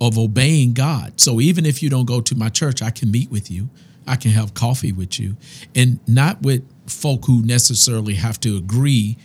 of 0.00 0.16
obeying 0.18 0.72
God. 0.72 1.20
So 1.20 1.40
even 1.40 1.66
if 1.66 1.82
you 1.82 1.90
don't 1.90 2.06
go 2.06 2.20
to 2.20 2.34
my 2.34 2.48
church, 2.48 2.80
I 2.82 2.90
can 2.90 3.10
meet 3.10 3.30
with 3.30 3.50
you. 3.50 3.68
I 4.06 4.16
can 4.16 4.30
have 4.32 4.54
coffee 4.54 4.92
with 4.92 5.20
you, 5.20 5.36
and 5.76 6.00
not 6.08 6.42
with 6.42 6.62
folk 6.86 7.26
who 7.26 7.42
necessarily 7.42 8.14
have 8.14 8.40
to 8.40 8.56
agree 8.56 9.16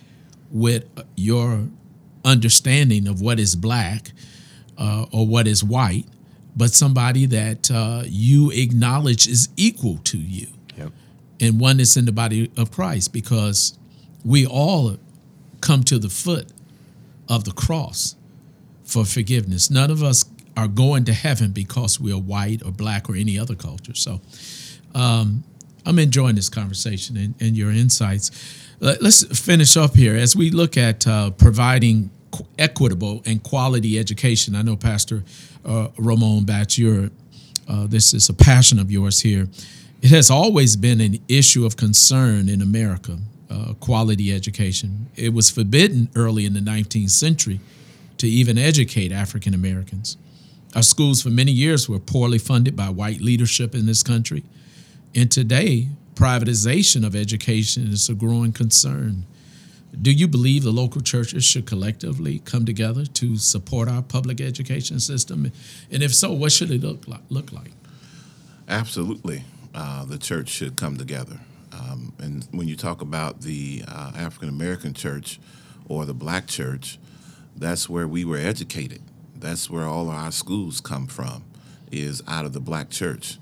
with 0.52 0.84
your 1.16 1.70
understanding 2.24 3.08
of 3.08 3.22
what 3.22 3.40
is 3.40 3.56
black 3.56 4.12
uh, 4.78 5.06
or 5.12 5.26
what 5.26 5.48
is 5.48 5.64
white, 5.64 6.06
but 6.56 6.72
somebody 6.72 7.26
that 7.26 7.72
uh, 7.72 8.04
you 8.06 8.52
acknowledge 8.52 9.28
is 9.28 9.50
equal 9.58 9.98
to 10.04 10.18
you 10.18 10.48
Yep. 10.78 10.92
and 11.40 11.60
oneness 11.60 11.96
in 11.98 12.06
the 12.06 12.12
body 12.12 12.52
of 12.58 12.70
Christ 12.72 13.14
because 13.14 13.78
we 14.24 14.46
all 14.46 14.98
come 15.62 15.84
to 15.86 15.98
the 15.98 16.10
foot 16.10 16.48
of 17.30 17.46
the 17.46 17.52
cross 17.52 18.16
for 18.84 19.06
forgiveness. 19.06 19.72
None 19.72 19.90
of 19.90 20.04
us 20.04 20.26
are 20.58 20.68
going 20.68 21.06
to 21.06 21.14
heaven 21.14 21.52
because 21.52 22.00
we 22.00 22.12
are 22.12 22.20
white 22.20 22.64
or 22.66 22.72
black 22.72 23.10
or 23.10 23.16
any 23.16 23.38
other 23.38 23.56
culture. 23.56 23.94
So 23.94 24.22
um, 24.94 25.44
I'm 25.86 26.00
enjoying 26.00 26.36
this 26.36 26.50
conversation 26.50 27.18
and, 27.18 27.36
and 27.40 27.58
your 27.58 27.72
insights. 27.72 28.32
Let- 28.80 29.02
Let's 29.02 29.24
finish 29.40 29.76
up 29.78 29.96
here 29.96 30.16
as 30.16 30.36
we 30.36 30.52
look 30.52 30.78
at 30.78 31.06
uh, 31.08 31.32
providing 31.32 32.10
equitable 32.58 33.22
and 33.26 33.42
quality 33.44 33.98
education. 34.00 34.56
I 34.56 34.62
know 34.62 34.76
Pastor 34.76 35.24
uh, 35.66 35.90
Ramon 35.98 36.46
Batts, 36.46 36.78
you're, 36.78 37.10
uh, 37.68 37.88
this 37.88 38.14
is 38.14 38.30
a 38.30 38.34
passion 38.34 38.80
of 38.80 38.92
yours 38.92 39.20
here. 39.22 39.48
It 40.02 40.10
has 40.10 40.30
always 40.30 40.76
been 40.76 41.02
an 41.02 41.18
issue 41.28 41.66
of 41.66 41.78
concern 41.78 42.50
in 42.50 42.62
America, 42.62 43.18
uh, 43.50 43.74
quality 43.80 44.34
education. 44.34 45.08
It 45.16 45.34
was 45.34 45.50
forbidden 45.50 46.10
early 46.16 46.46
in 46.46 46.54
the 46.54 46.60
19th 46.60 47.10
century 47.12 47.60
to 48.18 48.28
even 48.28 48.58
educate 48.58 49.12
African 49.12 49.54
Americans. 49.54 50.18
Our 50.76 50.84
schools 50.84 51.22
for 51.22 51.30
many 51.30 51.54
years 51.54 51.88
were 51.88 52.00
poorly 52.00 52.38
funded 52.38 52.76
by 52.76 52.90
white 52.90 53.22
leadership 53.22 53.74
in 53.74 53.86
this 53.86 54.04
country. 54.04 54.44
And 55.16 55.32
today, 55.32 55.88
privatization 56.16 57.06
of 57.06 57.16
education 57.16 57.88
is 57.88 58.10
a 58.10 58.14
growing 58.14 58.52
concern. 58.52 59.26
Do 60.02 60.12
you 60.12 60.28
believe 60.28 60.64
the 60.64 60.72
local 60.72 61.00
churches 61.00 61.46
should 61.46 61.66
collectively 61.66 62.40
come 62.40 62.66
together 62.66 63.06
to 63.06 63.38
support 63.38 63.88
our 63.88 64.02
public 64.02 64.42
education 64.42 65.00
system? 65.00 65.50
And 65.90 66.04
if 66.04 66.14
so, 66.14 66.34
what 66.34 66.52
should 66.52 66.72
it 66.72 66.82
look 66.82 67.08
like? 67.08 67.22
Look 67.30 67.54
like? 67.54 67.72
Absolutely, 68.68 69.46
uh, 69.74 70.04
the 70.04 70.18
church 70.18 70.50
should 70.50 70.76
come 70.76 70.98
together. 70.98 71.40
Um, 71.72 72.12
and 72.20 72.46
when 72.52 72.68
you 72.68 72.76
talk 72.76 73.02
about 73.02 73.42
the 73.42 73.84
uh, 73.88 74.12
African 74.18 74.50
American 74.50 74.94
church 74.94 75.40
or 75.88 76.06
the 76.06 76.14
black 76.14 76.48
church, 76.48 77.00
that's 77.56 77.88
where 77.88 78.08
we 78.08 78.26
were 78.26 78.38
educated. 78.38 79.02
That's 79.46 79.70
where 79.70 79.86
all 79.86 80.10
of 80.10 80.16
our 80.16 80.32
schools 80.32 80.82
come 80.82 81.06
from, 81.06 81.44
is 81.92 82.24
out 82.28 82.46
of 82.46 82.54
the 82.54 82.60
black 82.60 82.90
church. 82.90 83.38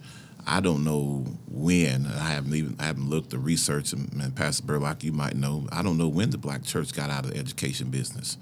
I 0.46 0.60
don't 0.60 0.84
know 0.84 1.26
when. 1.48 2.06
I 2.06 2.32
haven't 2.32 2.54
even 2.54 2.76
I 2.78 2.84
haven't 2.84 3.10
looked 3.10 3.30
the 3.30 3.40
research, 3.40 3.94
and, 3.94 4.12
and 4.22 4.36
Pastor 4.36 4.64
Burlock, 4.64 5.04
you 5.04 5.14
might 5.14 5.38
know. 5.38 5.66
I 5.72 5.82
don't 5.82 5.98
know 5.98 6.10
when 6.10 6.30
the 6.30 6.38
black 6.38 6.64
church 6.64 6.94
got 6.94 7.10
out 7.10 7.24
of 7.24 7.32
the 7.32 7.40
education 7.40 7.90
business, 7.90 8.38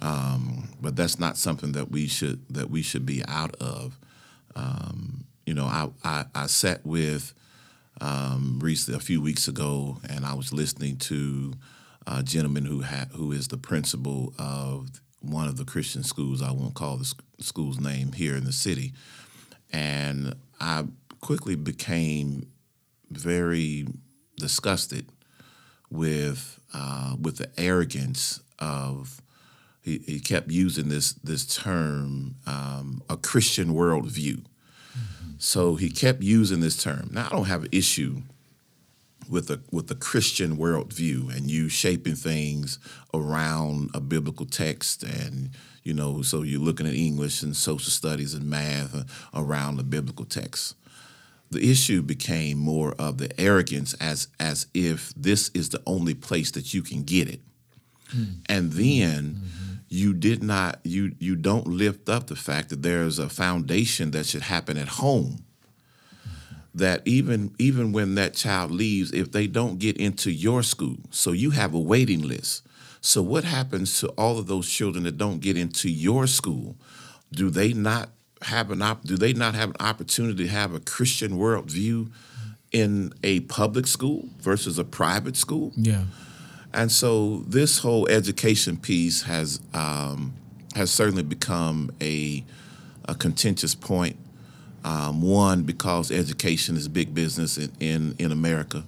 um, 0.00 0.68
but 0.80 0.96
that's 0.96 1.18
not 1.18 1.38
something 1.38 1.72
that 1.72 1.90
we 1.90 2.06
should 2.08 2.46
that 2.50 2.68
we 2.70 2.82
should 2.82 3.06
be 3.06 3.22
out 3.26 3.54
of. 3.56 3.98
Um, 4.54 5.24
you 5.46 5.54
know, 5.54 5.64
I, 5.64 5.88
I, 6.04 6.24
I 6.34 6.46
sat 6.46 6.84
with 6.84 7.32
um, 8.02 8.58
recently 8.62 8.98
a 8.98 9.00
few 9.00 9.22
weeks 9.22 9.48
ago, 9.48 9.98
and 10.10 10.26
I 10.26 10.34
was 10.34 10.52
listening 10.52 10.98
to 10.98 11.54
a 12.06 12.22
gentleman 12.22 12.66
who 12.66 12.82
ha- 12.82 13.08
who 13.14 13.32
is 13.32 13.48
the 13.48 13.56
principal 13.56 14.34
of 14.38 15.00
one 15.30 15.48
of 15.48 15.56
the 15.56 15.64
Christian 15.64 16.02
schools. 16.02 16.42
I 16.42 16.52
won't 16.52 16.74
call 16.74 16.96
the 16.96 17.12
school's 17.40 17.80
name 17.80 18.12
here 18.12 18.36
in 18.36 18.44
the 18.44 18.52
city, 18.52 18.92
and 19.72 20.34
I 20.60 20.84
quickly 21.20 21.56
became 21.56 22.48
very 23.10 23.86
disgusted 24.36 25.08
with 25.90 26.60
uh, 26.74 27.16
with 27.20 27.38
the 27.38 27.50
arrogance 27.58 28.40
of. 28.58 29.20
He, 29.82 29.98
he 29.98 30.18
kept 30.18 30.50
using 30.50 30.88
this 30.88 31.12
this 31.12 31.46
term, 31.46 32.34
um, 32.44 33.02
a 33.08 33.16
Christian 33.16 33.68
worldview. 33.68 34.44
So 35.38 35.76
he 35.76 35.90
kept 35.90 36.22
using 36.22 36.60
this 36.60 36.82
term. 36.82 37.10
Now 37.12 37.26
I 37.26 37.28
don't 37.28 37.44
have 37.44 37.64
an 37.64 37.68
issue 37.70 38.22
with 39.28 39.48
the 39.48 39.60
with 39.70 39.88
the 39.88 39.94
Christian 39.94 40.56
worldview 40.56 41.34
and 41.34 41.50
you 41.50 41.68
shaping 41.68 42.14
things 42.14 42.78
around 43.12 43.90
a 43.94 44.00
biblical 44.00 44.46
text 44.46 45.02
and 45.02 45.50
you 45.82 45.94
know 45.94 46.22
so 46.22 46.42
you're 46.42 46.60
looking 46.60 46.86
at 46.86 46.94
English 46.94 47.42
and 47.42 47.56
social 47.56 47.90
studies 47.90 48.34
and 48.34 48.48
math 48.48 49.28
around 49.34 49.76
the 49.76 49.84
biblical 49.84 50.24
text. 50.24 50.74
The 51.50 51.70
issue 51.70 52.02
became 52.02 52.58
more 52.58 52.94
of 52.98 53.18
the 53.18 53.38
arrogance 53.40 53.94
as 53.94 54.28
as 54.40 54.66
if 54.74 55.12
this 55.16 55.50
is 55.54 55.68
the 55.68 55.82
only 55.86 56.14
place 56.14 56.50
that 56.52 56.74
you 56.74 56.82
can 56.82 57.02
get 57.04 57.28
it. 57.28 57.40
And 58.48 58.72
then 58.72 59.24
mm-hmm. 59.24 59.74
you 59.88 60.12
did 60.12 60.42
not 60.42 60.80
you 60.84 61.14
you 61.18 61.36
don't 61.36 61.66
lift 61.66 62.08
up 62.08 62.26
the 62.26 62.36
fact 62.36 62.70
that 62.70 62.82
there's 62.82 63.18
a 63.18 63.28
foundation 63.28 64.10
that 64.12 64.26
should 64.26 64.42
happen 64.42 64.76
at 64.76 64.88
home 64.88 65.45
that 66.76 67.00
even 67.06 67.54
even 67.58 67.90
when 67.90 68.14
that 68.16 68.34
child 68.34 68.70
leaves 68.70 69.10
if 69.12 69.32
they 69.32 69.46
don't 69.46 69.78
get 69.78 69.96
into 69.96 70.30
your 70.30 70.62
school 70.62 70.98
so 71.10 71.32
you 71.32 71.50
have 71.50 71.74
a 71.74 71.80
waiting 71.80 72.22
list. 72.22 72.62
So 73.00 73.22
what 73.22 73.44
happens 73.44 74.00
to 74.00 74.08
all 74.10 74.38
of 74.38 74.46
those 74.46 74.68
children 74.68 75.04
that 75.04 75.16
don't 75.16 75.40
get 75.40 75.56
into 75.56 75.88
your 75.88 76.26
school? 76.26 76.76
Do 77.32 77.50
they 77.50 77.72
not 77.72 78.10
have 78.42 78.70
an 78.70 78.82
op- 78.82 79.04
do 79.04 79.16
they 79.16 79.32
not 79.32 79.54
have 79.54 79.70
an 79.70 79.76
opportunity 79.80 80.44
to 80.44 80.50
have 80.50 80.74
a 80.74 80.80
christian 80.80 81.38
worldview 81.38 82.10
in 82.72 83.12
a 83.24 83.40
public 83.40 83.86
school 83.86 84.28
versus 84.40 84.78
a 84.78 84.84
private 84.84 85.36
school? 85.36 85.72
Yeah. 85.76 86.04
And 86.74 86.92
so 86.92 87.38
this 87.46 87.78
whole 87.78 88.06
education 88.08 88.76
piece 88.76 89.22
has 89.22 89.60
um, 89.72 90.34
has 90.74 90.90
certainly 90.90 91.22
become 91.22 91.90
a 92.02 92.44
a 93.06 93.14
contentious 93.14 93.74
point 93.74 94.18
um, 94.86 95.20
one, 95.20 95.64
because 95.64 96.12
education 96.12 96.76
is 96.76 96.86
big 96.86 97.12
business 97.12 97.58
in, 97.58 97.72
in, 97.80 98.14
in 98.20 98.30
America. 98.30 98.84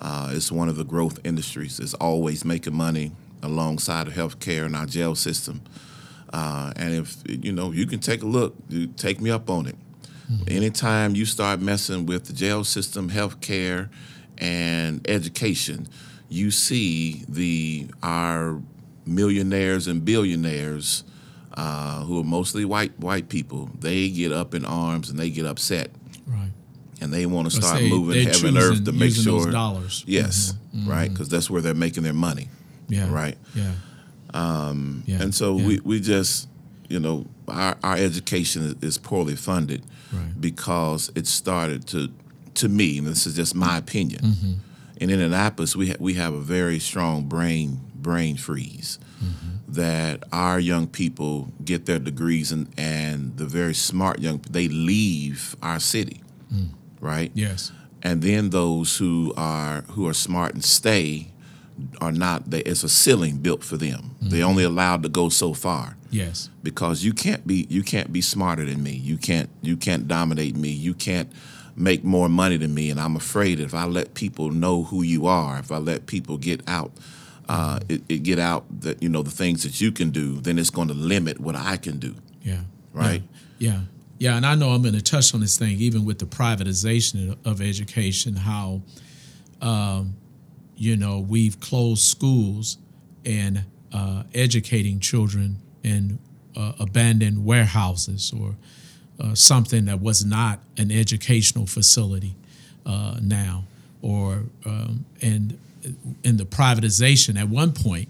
Uh, 0.00 0.32
it's 0.32 0.50
one 0.50 0.68
of 0.68 0.76
the 0.76 0.84
growth 0.84 1.20
industries. 1.24 1.78
It's 1.78 1.94
always 1.94 2.44
making 2.44 2.74
money 2.74 3.12
alongside 3.44 4.08
of 4.08 4.14
healthcare 4.14 4.66
and 4.66 4.74
our 4.74 4.86
jail 4.86 5.14
system. 5.14 5.62
Uh, 6.32 6.72
and 6.74 6.92
if 6.94 7.16
you 7.28 7.52
know, 7.52 7.70
you 7.70 7.86
can 7.86 8.00
take 8.00 8.22
a 8.22 8.26
look. 8.26 8.56
You 8.68 8.88
take 8.88 9.20
me 9.20 9.30
up 9.30 9.48
on 9.48 9.68
it. 9.68 9.76
Mm-hmm. 10.30 10.44
Anytime 10.48 11.14
you 11.14 11.24
start 11.24 11.60
messing 11.60 12.06
with 12.06 12.24
the 12.24 12.32
jail 12.32 12.64
system, 12.64 13.08
healthcare, 13.08 13.88
and 14.38 15.08
education, 15.08 15.86
you 16.28 16.50
see 16.50 17.24
the 17.28 17.86
our 18.02 18.60
millionaires 19.06 19.86
and 19.86 20.04
billionaires 20.04 21.04
uh, 21.56 22.04
who 22.04 22.20
are 22.20 22.24
mostly 22.24 22.64
white 22.64 22.98
white 22.98 23.28
people, 23.28 23.70
they 23.78 24.08
get 24.10 24.32
up 24.32 24.54
in 24.54 24.64
arms 24.64 25.10
and 25.10 25.18
they 25.18 25.30
get 25.30 25.46
upset. 25.46 25.90
Right. 26.26 26.50
And 27.00 27.12
they 27.12 27.26
want 27.26 27.50
to 27.50 27.56
start 27.56 27.82
moving 27.82 28.26
heaven 28.26 28.48
and 28.48 28.58
earth 28.58 28.84
to 28.84 28.92
make 28.92 29.14
sure 29.14 29.50
dollars. 29.50 30.02
Yes, 30.06 30.54
mm-hmm. 30.74 30.90
right, 30.90 31.10
because 31.10 31.28
that's 31.28 31.50
where 31.50 31.60
they're 31.60 31.74
making 31.74 32.02
their 32.02 32.14
money. 32.14 32.48
Yeah. 32.88 33.12
Right. 33.12 33.36
Yeah. 33.54 33.72
Um, 34.32 35.02
yeah. 35.06 35.22
And 35.22 35.34
so 35.34 35.58
yeah. 35.58 35.66
we 35.66 35.80
we 35.80 36.00
just 36.00 36.48
you 36.88 37.00
know 37.00 37.26
our 37.48 37.76
our 37.82 37.96
education 37.96 38.78
is 38.80 38.98
poorly 38.98 39.36
funded 39.36 39.84
right. 40.12 40.40
because 40.40 41.10
it 41.14 41.26
started 41.26 41.86
to 41.88 42.10
to 42.54 42.68
me, 42.68 42.98
and 42.98 43.06
this 43.06 43.26
is 43.26 43.36
just 43.36 43.54
my 43.54 43.76
opinion. 43.76 44.22
Mm-hmm. 44.22 44.52
In 44.98 45.10
Indianapolis, 45.10 45.76
we 45.76 45.90
ha- 45.90 45.96
we 46.00 46.14
have 46.14 46.32
a 46.32 46.40
very 46.40 46.78
strong 46.78 47.24
brain 47.24 47.80
brain 48.06 48.36
freeze. 48.36 48.98
Mm-hmm 49.22 49.56
that 49.68 50.22
our 50.32 50.60
young 50.60 50.86
people 50.86 51.52
get 51.64 51.86
their 51.86 51.98
degrees 51.98 52.52
and, 52.52 52.68
and 52.78 53.36
the 53.36 53.46
very 53.46 53.74
smart 53.74 54.20
young 54.20 54.38
they 54.48 54.68
leave 54.68 55.56
our 55.62 55.80
city 55.80 56.22
mm. 56.52 56.68
right 57.00 57.32
yes 57.34 57.72
and 58.02 58.22
then 58.22 58.50
those 58.50 58.96
who 58.98 59.34
are 59.36 59.82
who 59.90 60.06
are 60.06 60.14
smart 60.14 60.54
and 60.54 60.64
stay 60.64 61.32
are 62.00 62.12
not 62.12 62.50
they, 62.50 62.60
it's 62.60 62.84
a 62.84 62.88
ceiling 62.88 63.38
built 63.38 63.64
for 63.64 63.76
them 63.76 64.14
mm. 64.22 64.30
they're 64.30 64.46
only 64.46 64.64
allowed 64.64 65.02
to 65.02 65.08
go 65.08 65.28
so 65.28 65.52
far 65.52 65.96
yes 66.10 66.48
because 66.62 67.02
you 67.02 67.12
can't 67.12 67.46
be 67.46 67.66
you 67.68 67.82
can't 67.82 68.12
be 68.12 68.20
smarter 68.20 68.64
than 68.64 68.82
me 68.82 68.92
you 68.92 69.16
can't 69.18 69.50
you 69.62 69.76
can't 69.76 70.06
dominate 70.06 70.56
me 70.56 70.68
you 70.68 70.94
can't 70.94 71.30
make 71.74 72.04
more 72.04 72.28
money 72.28 72.56
than 72.56 72.72
me 72.72 72.88
and 72.88 73.00
i'm 73.00 73.16
afraid 73.16 73.58
if 73.58 73.74
i 73.74 73.84
let 73.84 74.14
people 74.14 74.50
know 74.50 74.84
who 74.84 75.02
you 75.02 75.26
are 75.26 75.58
if 75.58 75.72
i 75.72 75.76
let 75.76 76.06
people 76.06 76.38
get 76.38 76.62
out 76.68 76.92
uh, 77.48 77.80
it, 77.88 78.02
it, 78.08 78.18
get 78.18 78.38
out 78.38 78.64
that 78.80 79.02
you 79.02 79.08
know 79.08 79.22
the 79.22 79.30
things 79.30 79.62
that 79.62 79.80
you 79.80 79.92
can 79.92 80.10
do, 80.10 80.40
then 80.40 80.58
it's 80.58 80.70
going 80.70 80.88
to 80.88 80.94
limit 80.94 81.40
what 81.40 81.56
I 81.56 81.76
can 81.76 81.98
do. 81.98 82.14
Yeah. 82.42 82.60
Right. 82.92 83.22
Yeah. 83.58 83.70
yeah. 83.70 83.80
Yeah, 84.18 84.36
and 84.36 84.46
I 84.46 84.54
know 84.54 84.70
I'm 84.70 84.80
going 84.80 84.94
to 84.94 85.02
touch 85.02 85.34
on 85.34 85.40
this 85.40 85.58
thing, 85.58 85.78
even 85.78 86.06
with 86.06 86.18
the 86.18 86.24
privatization 86.24 87.36
of 87.44 87.60
education, 87.60 88.34
how, 88.34 88.80
um, 89.60 90.16
you 90.74 90.96
know, 90.96 91.20
we've 91.20 91.60
closed 91.60 92.02
schools 92.02 92.78
and 93.26 93.64
uh, 93.92 94.22
educating 94.34 95.00
children 95.00 95.58
in 95.82 96.18
uh, 96.56 96.72
abandoned 96.80 97.44
warehouses 97.44 98.32
or 98.38 98.56
uh, 99.20 99.34
something 99.34 99.84
that 99.84 100.00
was 100.00 100.24
not 100.24 100.60
an 100.78 100.90
educational 100.90 101.66
facility 101.66 102.34
uh, 102.86 103.18
now, 103.20 103.64
or 104.00 104.44
um, 104.64 105.04
and 105.20 105.58
in 106.24 106.36
the 106.36 106.44
privatization, 106.44 107.38
at 107.38 107.48
one 107.48 107.72
point, 107.72 108.08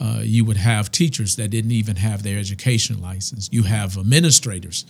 uh, 0.00 0.20
you 0.22 0.44
would 0.44 0.56
have 0.56 0.92
teachers 0.92 1.36
that 1.36 1.48
didn't 1.48 1.72
even 1.72 1.96
have 1.96 2.22
their 2.22 2.38
education 2.38 3.00
license. 3.00 3.48
You 3.52 3.64
have 3.64 3.98
administrators 3.98 4.84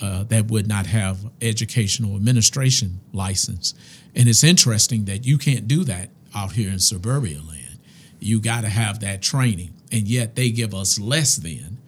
uh, 0.00 0.24
that 0.24 0.50
would 0.50 0.66
not 0.66 0.86
have 0.86 1.18
educational 1.40 2.16
administration 2.16 3.00
license. 3.12 3.74
And 4.14 4.28
it's 4.28 4.44
interesting 4.44 5.06
that 5.06 5.24
you 5.24 5.38
can't 5.38 5.66
do 5.66 5.84
that 5.84 6.10
out 6.34 6.52
here 6.52 6.70
in 6.70 6.78
suburbia 6.78 7.38
land. 7.38 7.78
You 8.20 8.40
got 8.40 8.62
to 8.62 8.68
have 8.68 9.00
that 9.00 9.22
training, 9.22 9.72
and 9.92 10.06
yet 10.08 10.34
they 10.34 10.50
give 10.50 10.74
us 10.74 10.98
less 10.98 11.36
than. 11.36 11.78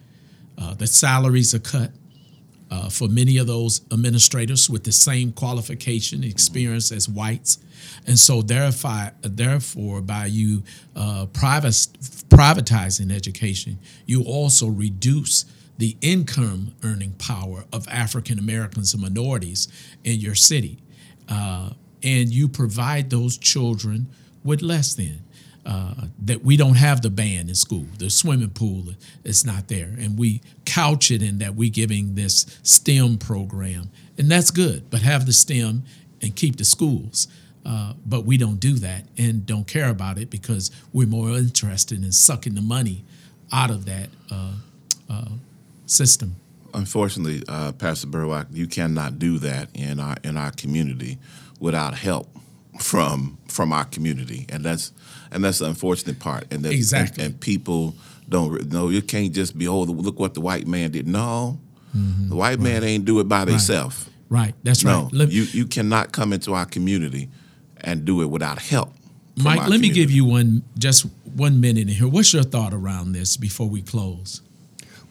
Uh, 0.57 0.73
the 0.73 0.87
salaries 0.87 1.53
are 1.53 1.59
cut 1.59 1.91
uh, 2.69 2.89
for 2.89 3.07
many 3.07 3.37
of 3.37 3.47
those 3.47 3.81
administrators 3.91 4.69
with 4.69 4.83
the 4.83 4.91
same 4.91 5.31
qualification 5.31 6.23
experience 6.23 6.91
as 6.91 7.07
whites. 7.07 7.59
And 8.05 8.19
so, 8.19 8.41
therefore, 8.41 9.11
therefore 9.21 10.01
by 10.01 10.25
you 10.25 10.63
uh, 10.95 11.27
privatizing 11.27 13.11
education, 13.11 13.79
you 14.05 14.23
also 14.23 14.67
reduce 14.67 15.45
the 15.77 15.95
income 16.01 16.73
earning 16.83 17.11
power 17.13 17.65
of 17.71 17.87
African 17.87 18.39
Americans 18.39 18.93
and 18.93 19.03
minorities 19.03 19.67
in 20.03 20.19
your 20.19 20.35
city. 20.35 20.79
Uh, 21.29 21.71
and 22.03 22.29
you 22.29 22.47
provide 22.47 23.09
those 23.09 23.37
children 23.37 24.07
with 24.43 24.61
less 24.61 24.95
than. 24.95 25.23
Uh, 25.67 26.05
that 26.17 26.45
we 26.45 26.55
don't 26.55 26.77
have 26.77 27.01
the 27.01 27.09
band 27.09 27.49
in 27.49 27.55
school, 27.55 27.85
the 27.97 28.09
swimming 28.09 28.49
pool 28.49 28.85
is 29.25 29.45
not 29.45 29.67
there, 29.67 29.93
and 29.99 30.17
we 30.17 30.41
couch 30.63 31.11
it 31.11 31.21
in 31.21 31.39
that 31.39 31.55
we're 31.55 31.69
giving 31.69 32.15
this 32.15 32.45
STEM 32.63 33.17
program, 33.17 33.89
and 34.17 34.31
that's 34.31 34.49
good. 34.49 34.89
But 34.89 35.01
have 35.01 35.25
the 35.25 35.33
STEM 35.33 35.83
and 36.21 36.33
keep 36.37 36.55
the 36.55 36.63
schools. 36.63 37.27
Uh, 37.65 37.91
but 38.05 38.23
we 38.23 38.37
don't 38.37 38.61
do 38.61 38.75
that 38.75 39.03
and 39.17 39.45
don't 39.45 39.67
care 39.67 39.89
about 39.89 40.17
it 40.17 40.29
because 40.29 40.71
we're 40.93 41.05
more 41.05 41.31
interested 41.31 42.01
in 42.01 42.13
sucking 42.13 42.55
the 42.55 42.61
money 42.61 43.03
out 43.51 43.69
of 43.69 43.83
that 43.83 44.07
uh, 44.31 44.53
uh 45.09 45.25
system. 45.85 46.37
Unfortunately, 46.73 47.43
uh, 47.49 47.73
Pastor 47.73 48.07
Burlock, 48.07 48.47
you 48.51 48.67
cannot 48.67 49.19
do 49.19 49.37
that 49.39 49.67
in 49.73 49.99
our 49.99 50.15
in 50.23 50.37
our 50.37 50.51
community 50.51 51.17
without 51.59 51.95
help 51.95 52.29
from 52.79 53.37
from 53.49 53.73
our 53.73 53.85
community, 53.85 54.45
and 54.47 54.63
that's 54.63 54.93
and 55.31 55.43
that's 55.43 55.59
the 55.59 55.65
unfortunate 55.65 56.19
part. 56.19 56.45
And 56.51 56.63
that, 56.63 56.73
exactly, 56.73 57.23
and, 57.23 57.33
and 57.33 57.41
people 57.41 57.95
don't 58.29 58.71
know. 58.71 58.89
You 58.89 59.01
can't 59.01 59.33
just 59.33 59.57
be 59.57 59.67
oh 59.67 59.81
look 59.81 60.19
what 60.19 60.33
the 60.33 60.41
white 60.41 60.67
man 60.67 60.91
did. 60.91 61.07
No, 61.07 61.59
mm-hmm. 61.95 62.29
the 62.29 62.35
white 62.35 62.57
right. 62.57 62.59
man 62.59 62.83
ain't 62.83 63.05
do 63.05 63.19
it 63.19 63.25
by 63.25 63.39
right. 63.39 63.45
themselves. 63.45 64.09
Right, 64.29 64.53
that's 64.63 64.83
no, 64.83 65.09
right. 65.13 65.29
you 65.29 65.43
you 65.43 65.65
cannot 65.65 66.11
come 66.11 66.33
into 66.33 66.53
our 66.53 66.65
community 66.65 67.29
and 67.81 68.05
do 68.05 68.21
it 68.21 68.25
without 68.25 68.59
help. 68.59 68.93
Mike, 69.37 69.59
let 69.59 69.65
community. 69.65 69.89
me 69.89 69.95
give 69.95 70.11
you 70.11 70.25
one 70.25 70.63
just 70.77 71.05
one 71.35 71.61
minute 71.61 71.83
in 71.83 71.87
here. 71.89 72.07
What's 72.07 72.33
your 72.33 72.43
thought 72.43 72.73
around 72.73 73.13
this 73.13 73.37
before 73.37 73.69
we 73.69 73.81
close? 73.81 74.41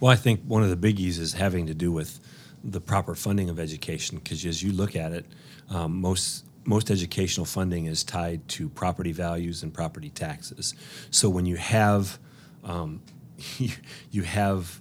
Well, 0.00 0.12
I 0.12 0.16
think 0.16 0.42
one 0.42 0.62
of 0.62 0.68
the 0.68 0.76
biggies 0.76 1.18
is 1.18 1.32
having 1.32 1.66
to 1.68 1.74
do 1.74 1.90
with 1.92 2.20
the 2.62 2.80
proper 2.80 3.14
funding 3.14 3.48
of 3.48 3.58
education 3.58 4.18
because 4.18 4.44
as 4.44 4.62
you 4.62 4.72
look 4.72 4.96
at 4.96 5.12
it, 5.12 5.24
um, 5.70 6.00
most 6.00 6.44
most 6.66 6.90
educational 6.90 7.46
funding 7.46 7.86
is 7.86 8.02
tied 8.02 8.46
to 8.48 8.68
property 8.68 9.12
values 9.12 9.62
and 9.62 9.72
property 9.72 10.10
taxes. 10.10 10.74
So 11.10 11.28
when 11.28 11.46
you 11.46 11.56
have 11.56 12.18
um, 12.64 13.02
you, 13.58 13.70
you 14.10 14.22
have 14.22 14.80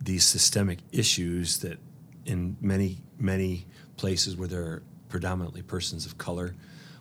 these 0.00 0.24
systemic 0.24 0.78
issues 0.92 1.58
that 1.58 1.78
in 2.24 2.56
many 2.60 2.98
many 3.18 3.66
places 3.96 4.36
where 4.36 4.48
there 4.48 4.62
are 4.62 4.82
predominantly 5.08 5.62
persons 5.62 6.04
of 6.04 6.18
color, 6.18 6.54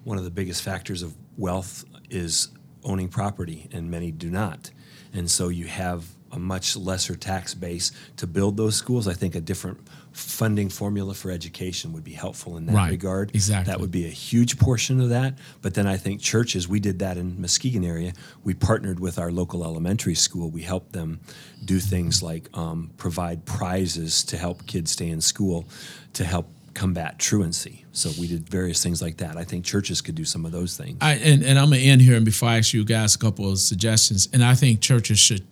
one 0.04 0.18
of 0.18 0.24
the 0.24 0.32
biggest 0.32 0.62
factors 0.62 1.02
of 1.02 1.14
wealth 1.38 1.84
is 2.10 2.50
owning 2.84 3.10
property, 3.10 3.68
and 3.72 3.90
many 3.90 4.12
do 4.12 4.30
not. 4.30 4.72
And 5.14 5.30
so 5.30 5.50
you 5.50 5.66
have 5.66 6.06
a 6.32 6.40
much 6.40 6.76
lesser 6.76 7.16
tax 7.16 7.54
base 7.54 7.92
to 8.18 8.28
build 8.28 8.58
those 8.58 8.76
schools. 8.76 9.08
I 9.08 9.14
think 9.14 9.36
a 9.36 9.42
different 9.42 9.80
funding 10.16 10.70
formula 10.70 11.14
for 11.14 11.30
education 11.30 11.92
would 11.92 12.04
be 12.04 12.14
helpful 12.14 12.56
in 12.56 12.66
that 12.68 12.74
Right, 12.74 12.90
regard. 12.90 13.32
exactly. 13.36 13.70
That 13.70 13.82
would 13.82 13.92
be 13.92 14.06
a 14.06 14.10
huge 14.10 14.58
portion 14.58 15.02
of 15.02 15.10
that. 15.10 15.38
But 15.62 15.74
then 15.74 15.88
I 15.88 15.98
think 15.98 16.22
churches, 16.22 16.70
we 16.70 16.80
did 16.80 17.00
that 17.00 17.18
in 17.18 17.40
Muskegon 17.42 17.84
area. 17.84 18.14
We 18.46 18.54
partnered 18.54 19.02
with 19.02 19.20
our 19.20 19.30
local 19.30 19.66
elementary 19.66 20.16
school. 20.16 20.50
We 20.50 20.62
helped 20.62 20.94
them 20.94 21.20
do 21.66 21.80
things 21.80 22.24
like 22.24 22.48
um, 22.58 22.92
provide 22.96 23.44
prizes 23.44 24.24
to 24.26 24.38
help 24.38 24.66
kids 24.68 24.92
stay 24.92 25.10
in 25.10 25.20
school, 25.20 25.66
to 26.14 26.24
help 26.24 26.48
combat 26.74 27.20
truancy. 27.20 27.84
So 27.92 28.10
we 28.18 28.28
did 28.28 28.48
various 28.50 28.82
things 28.82 29.02
like 29.02 29.18
that. 29.18 29.36
I 29.36 29.44
think 29.44 29.66
churches 29.66 30.00
could 30.00 30.16
do 30.16 30.24
some 30.26 30.46
of 30.46 30.54
those 30.54 30.78
things. 30.78 30.98
I, 31.02 31.16
and, 31.16 31.44
and 31.44 31.60
I'm 31.60 31.66
gonna 31.72 31.82
end 31.82 32.02
here, 32.02 32.16
and 32.16 32.24
before 32.24 32.48
I 32.50 32.58
ask 32.60 32.74
you 32.74 32.86
guys 32.86 33.16
a 33.16 33.18
couple 33.18 33.52
of 33.52 33.60
suggestions, 33.60 34.30
and 34.32 34.44
I 34.44 34.56
think 34.56 34.80
churches 34.80 35.20
should 35.20 35.46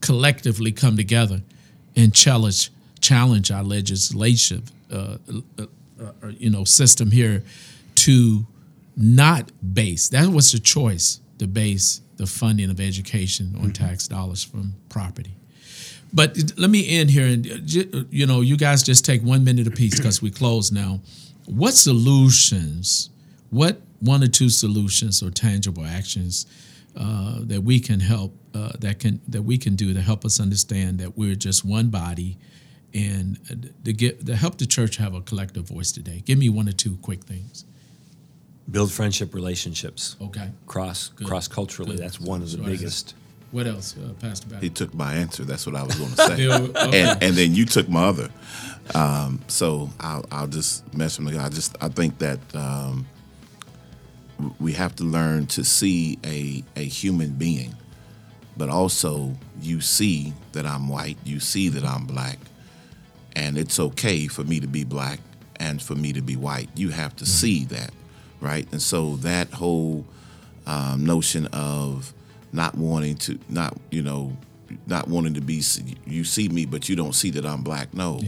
collectively 0.00 0.72
come 0.72 0.96
together 0.96 1.42
and 1.94 2.12
challenge 2.14 2.70
challenge 3.00 3.50
our 3.50 3.62
legislative, 3.62 4.70
uh, 4.92 5.16
uh, 5.58 5.66
uh, 6.00 6.28
you 6.30 6.50
know, 6.50 6.64
system 6.64 7.10
here 7.10 7.42
to 7.96 8.46
not 8.96 9.50
base. 9.74 10.08
That 10.08 10.28
was 10.28 10.52
the 10.52 10.58
choice 10.58 11.20
to 11.38 11.46
base 11.46 12.00
the 12.16 12.26
funding 12.26 12.70
of 12.70 12.80
education 12.80 13.56
on 13.62 13.72
tax 13.72 14.06
dollars 14.06 14.44
from 14.44 14.74
property. 14.88 15.34
But 16.12 16.36
let 16.58 16.70
me 16.70 16.88
end 16.88 17.10
here, 17.10 17.26
and 17.26 17.46
uh, 17.46 18.04
you 18.10 18.26
know, 18.26 18.40
you 18.40 18.56
guys 18.56 18.82
just 18.82 19.04
take 19.04 19.22
one 19.22 19.44
minute 19.44 19.66
apiece 19.66 19.96
because 19.96 20.20
we 20.20 20.30
close 20.30 20.72
now. 20.72 21.00
What 21.46 21.74
solutions? 21.74 23.10
What 23.50 23.80
one 24.00 24.22
or 24.22 24.26
two 24.26 24.48
solutions 24.48 25.22
or 25.22 25.30
tangible 25.30 25.84
actions 25.84 26.46
uh, 26.96 27.38
that 27.42 27.62
we 27.62 27.78
can 27.78 28.00
help 28.00 28.34
uh, 28.54 28.72
that 28.80 28.98
can 28.98 29.20
that 29.28 29.42
we 29.42 29.56
can 29.56 29.76
do 29.76 29.94
to 29.94 30.00
help 30.00 30.24
us 30.24 30.40
understand 30.40 30.98
that 30.98 31.16
we're 31.16 31.36
just 31.36 31.64
one 31.64 31.88
body, 31.88 32.36
and 32.94 33.38
uh, 33.50 33.54
to 33.84 33.92
get 33.92 34.26
to 34.26 34.36
help 34.36 34.58
the 34.58 34.66
church 34.66 34.96
have 34.96 35.14
a 35.14 35.20
collective 35.20 35.68
voice 35.68 35.92
today? 35.92 36.22
Give 36.24 36.38
me 36.38 36.48
one 36.48 36.68
or 36.68 36.72
two 36.72 36.96
quick 37.02 37.24
things. 37.24 37.64
Build 38.70 38.92
friendship 38.92 39.34
relationships. 39.34 40.16
Okay. 40.20 40.50
Cross 40.66 41.10
cross 41.24 41.48
culturally. 41.48 41.96
Good. 41.96 42.04
That's 42.04 42.20
one 42.20 42.42
of 42.42 42.50
the 42.50 42.58
So 42.58 42.62
biggest. 42.64 43.14
What 43.50 43.66
else, 43.66 43.96
uh, 43.98 44.12
Pastor 44.20 44.46
Barry? 44.48 44.62
He 44.62 44.70
took 44.70 44.94
my 44.94 45.14
answer. 45.14 45.44
That's 45.44 45.66
what 45.66 45.74
I 45.74 45.82
was 45.82 45.96
going 45.96 46.10
to 46.14 46.16
say. 46.16 46.46
Okay. 46.48 47.02
and, 47.02 47.20
and 47.20 47.34
then 47.34 47.52
you 47.52 47.64
took 47.64 47.88
my 47.88 48.04
other. 48.04 48.28
Um, 48.94 49.40
so 49.48 49.90
I'll, 49.98 50.24
I'll 50.30 50.46
just 50.46 50.92
mention 50.94 51.24
the 51.24 51.36
I 51.36 51.48
just 51.48 51.76
I 51.80 51.88
think 51.88 52.18
that 52.18 52.38
um, 52.54 53.06
we 54.60 54.72
have 54.74 54.94
to 54.96 55.04
learn 55.04 55.46
to 55.48 55.64
see 55.64 56.18
a 56.24 56.62
a 56.76 56.84
human 56.84 57.30
being, 57.30 57.74
but 58.56 58.68
also 58.68 59.34
you 59.60 59.80
see 59.80 60.32
that 60.52 60.64
I'm 60.64 60.88
white, 60.88 61.18
you 61.24 61.40
see 61.40 61.68
that 61.70 61.84
I'm 61.84 62.06
black, 62.06 62.38
and 63.36 63.56
it's 63.58 63.78
okay 63.80 64.26
for 64.26 64.44
me 64.44 64.60
to 64.60 64.66
be 64.66 64.84
black 64.84 65.20
and 65.56 65.80
for 65.82 65.94
me 65.94 66.12
to 66.12 66.22
be 66.22 66.36
white. 66.36 66.68
You 66.74 66.90
have 66.90 67.14
to 67.16 67.26
see 67.26 67.64
that, 67.66 67.90
right? 68.40 68.66
And 68.72 68.80
so 68.80 69.16
that 69.16 69.50
whole 69.52 70.04
um, 70.66 71.04
notion 71.04 71.46
of 71.46 72.12
not 72.52 72.74
wanting 72.76 73.16
to, 73.16 73.38
not 73.48 73.76
you 73.90 74.02
know, 74.02 74.36
not 74.86 75.08
wanting 75.08 75.34
to 75.34 75.40
be, 75.40 75.62
you 76.06 76.24
see 76.24 76.48
me, 76.48 76.64
but 76.64 76.88
you 76.88 76.96
don't 76.96 77.14
see 77.14 77.30
that 77.30 77.44
I'm 77.44 77.62
black. 77.62 77.92
No, 77.94 78.20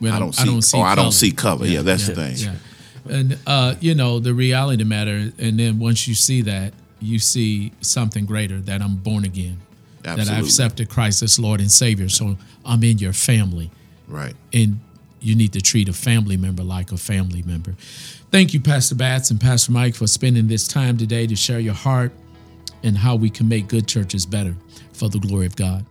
Well, 0.00 0.12
I 0.12 0.16
I 0.16 0.18
don't 0.18 0.34
see. 0.34 0.42
I 0.42 0.46
don't 0.46 0.62
see 0.62 0.78
or 0.78 0.86
I 0.86 0.94
don't 0.94 1.04
color. 1.04 1.12
see 1.12 1.30
color. 1.32 1.66
Yeah, 1.66 1.82
that's 1.82 2.06
the 2.06 2.14
thing. 2.14 2.36
Yeah. 2.36 2.54
And 3.08 3.38
uh, 3.46 3.74
you 3.80 3.94
know, 3.94 4.18
the 4.18 4.34
reality 4.34 4.74
of 4.74 4.78
the 4.80 4.84
matter, 4.94 5.32
and 5.38 5.58
then 5.58 5.78
once 5.78 6.06
you 6.06 6.14
see 6.14 6.42
that, 6.42 6.74
you 7.00 7.18
see 7.18 7.72
something 7.80 8.26
greater 8.26 8.58
that 8.60 8.82
I'm 8.82 8.96
born 8.96 9.24
again. 9.24 9.58
That 10.02 10.18
I've 10.28 10.44
accepted 10.44 10.88
Christ 10.88 11.22
as 11.22 11.38
Lord 11.38 11.60
and 11.60 11.70
Savior. 11.70 12.08
So 12.08 12.36
I'm 12.64 12.82
in 12.82 12.98
your 12.98 13.12
family. 13.12 13.70
Right. 14.10 14.34
And 14.52 14.80
you 15.20 15.34
need 15.34 15.52
to 15.52 15.60
treat 15.60 15.88
a 15.88 15.92
family 15.92 16.36
member 16.36 16.62
like 16.62 16.92
a 16.92 16.96
family 16.96 17.42
member. 17.42 17.74
Thank 18.30 18.54
you, 18.54 18.60
Pastor 18.60 18.94
Batts 18.94 19.30
and 19.30 19.40
Pastor 19.40 19.72
Mike, 19.72 19.94
for 19.94 20.06
spending 20.06 20.48
this 20.48 20.66
time 20.66 20.96
today 20.96 21.26
to 21.26 21.36
share 21.36 21.60
your 21.60 21.74
heart 21.74 22.12
and 22.82 22.96
how 22.96 23.16
we 23.16 23.30
can 23.30 23.48
make 23.48 23.68
good 23.68 23.86
churches 23.86 24.24
better 24.26 24.54
for 24.92 25.08
the 25.08 25.18
glory 25.18 25.46
of 25.46 25.56
God. 25.56 25.84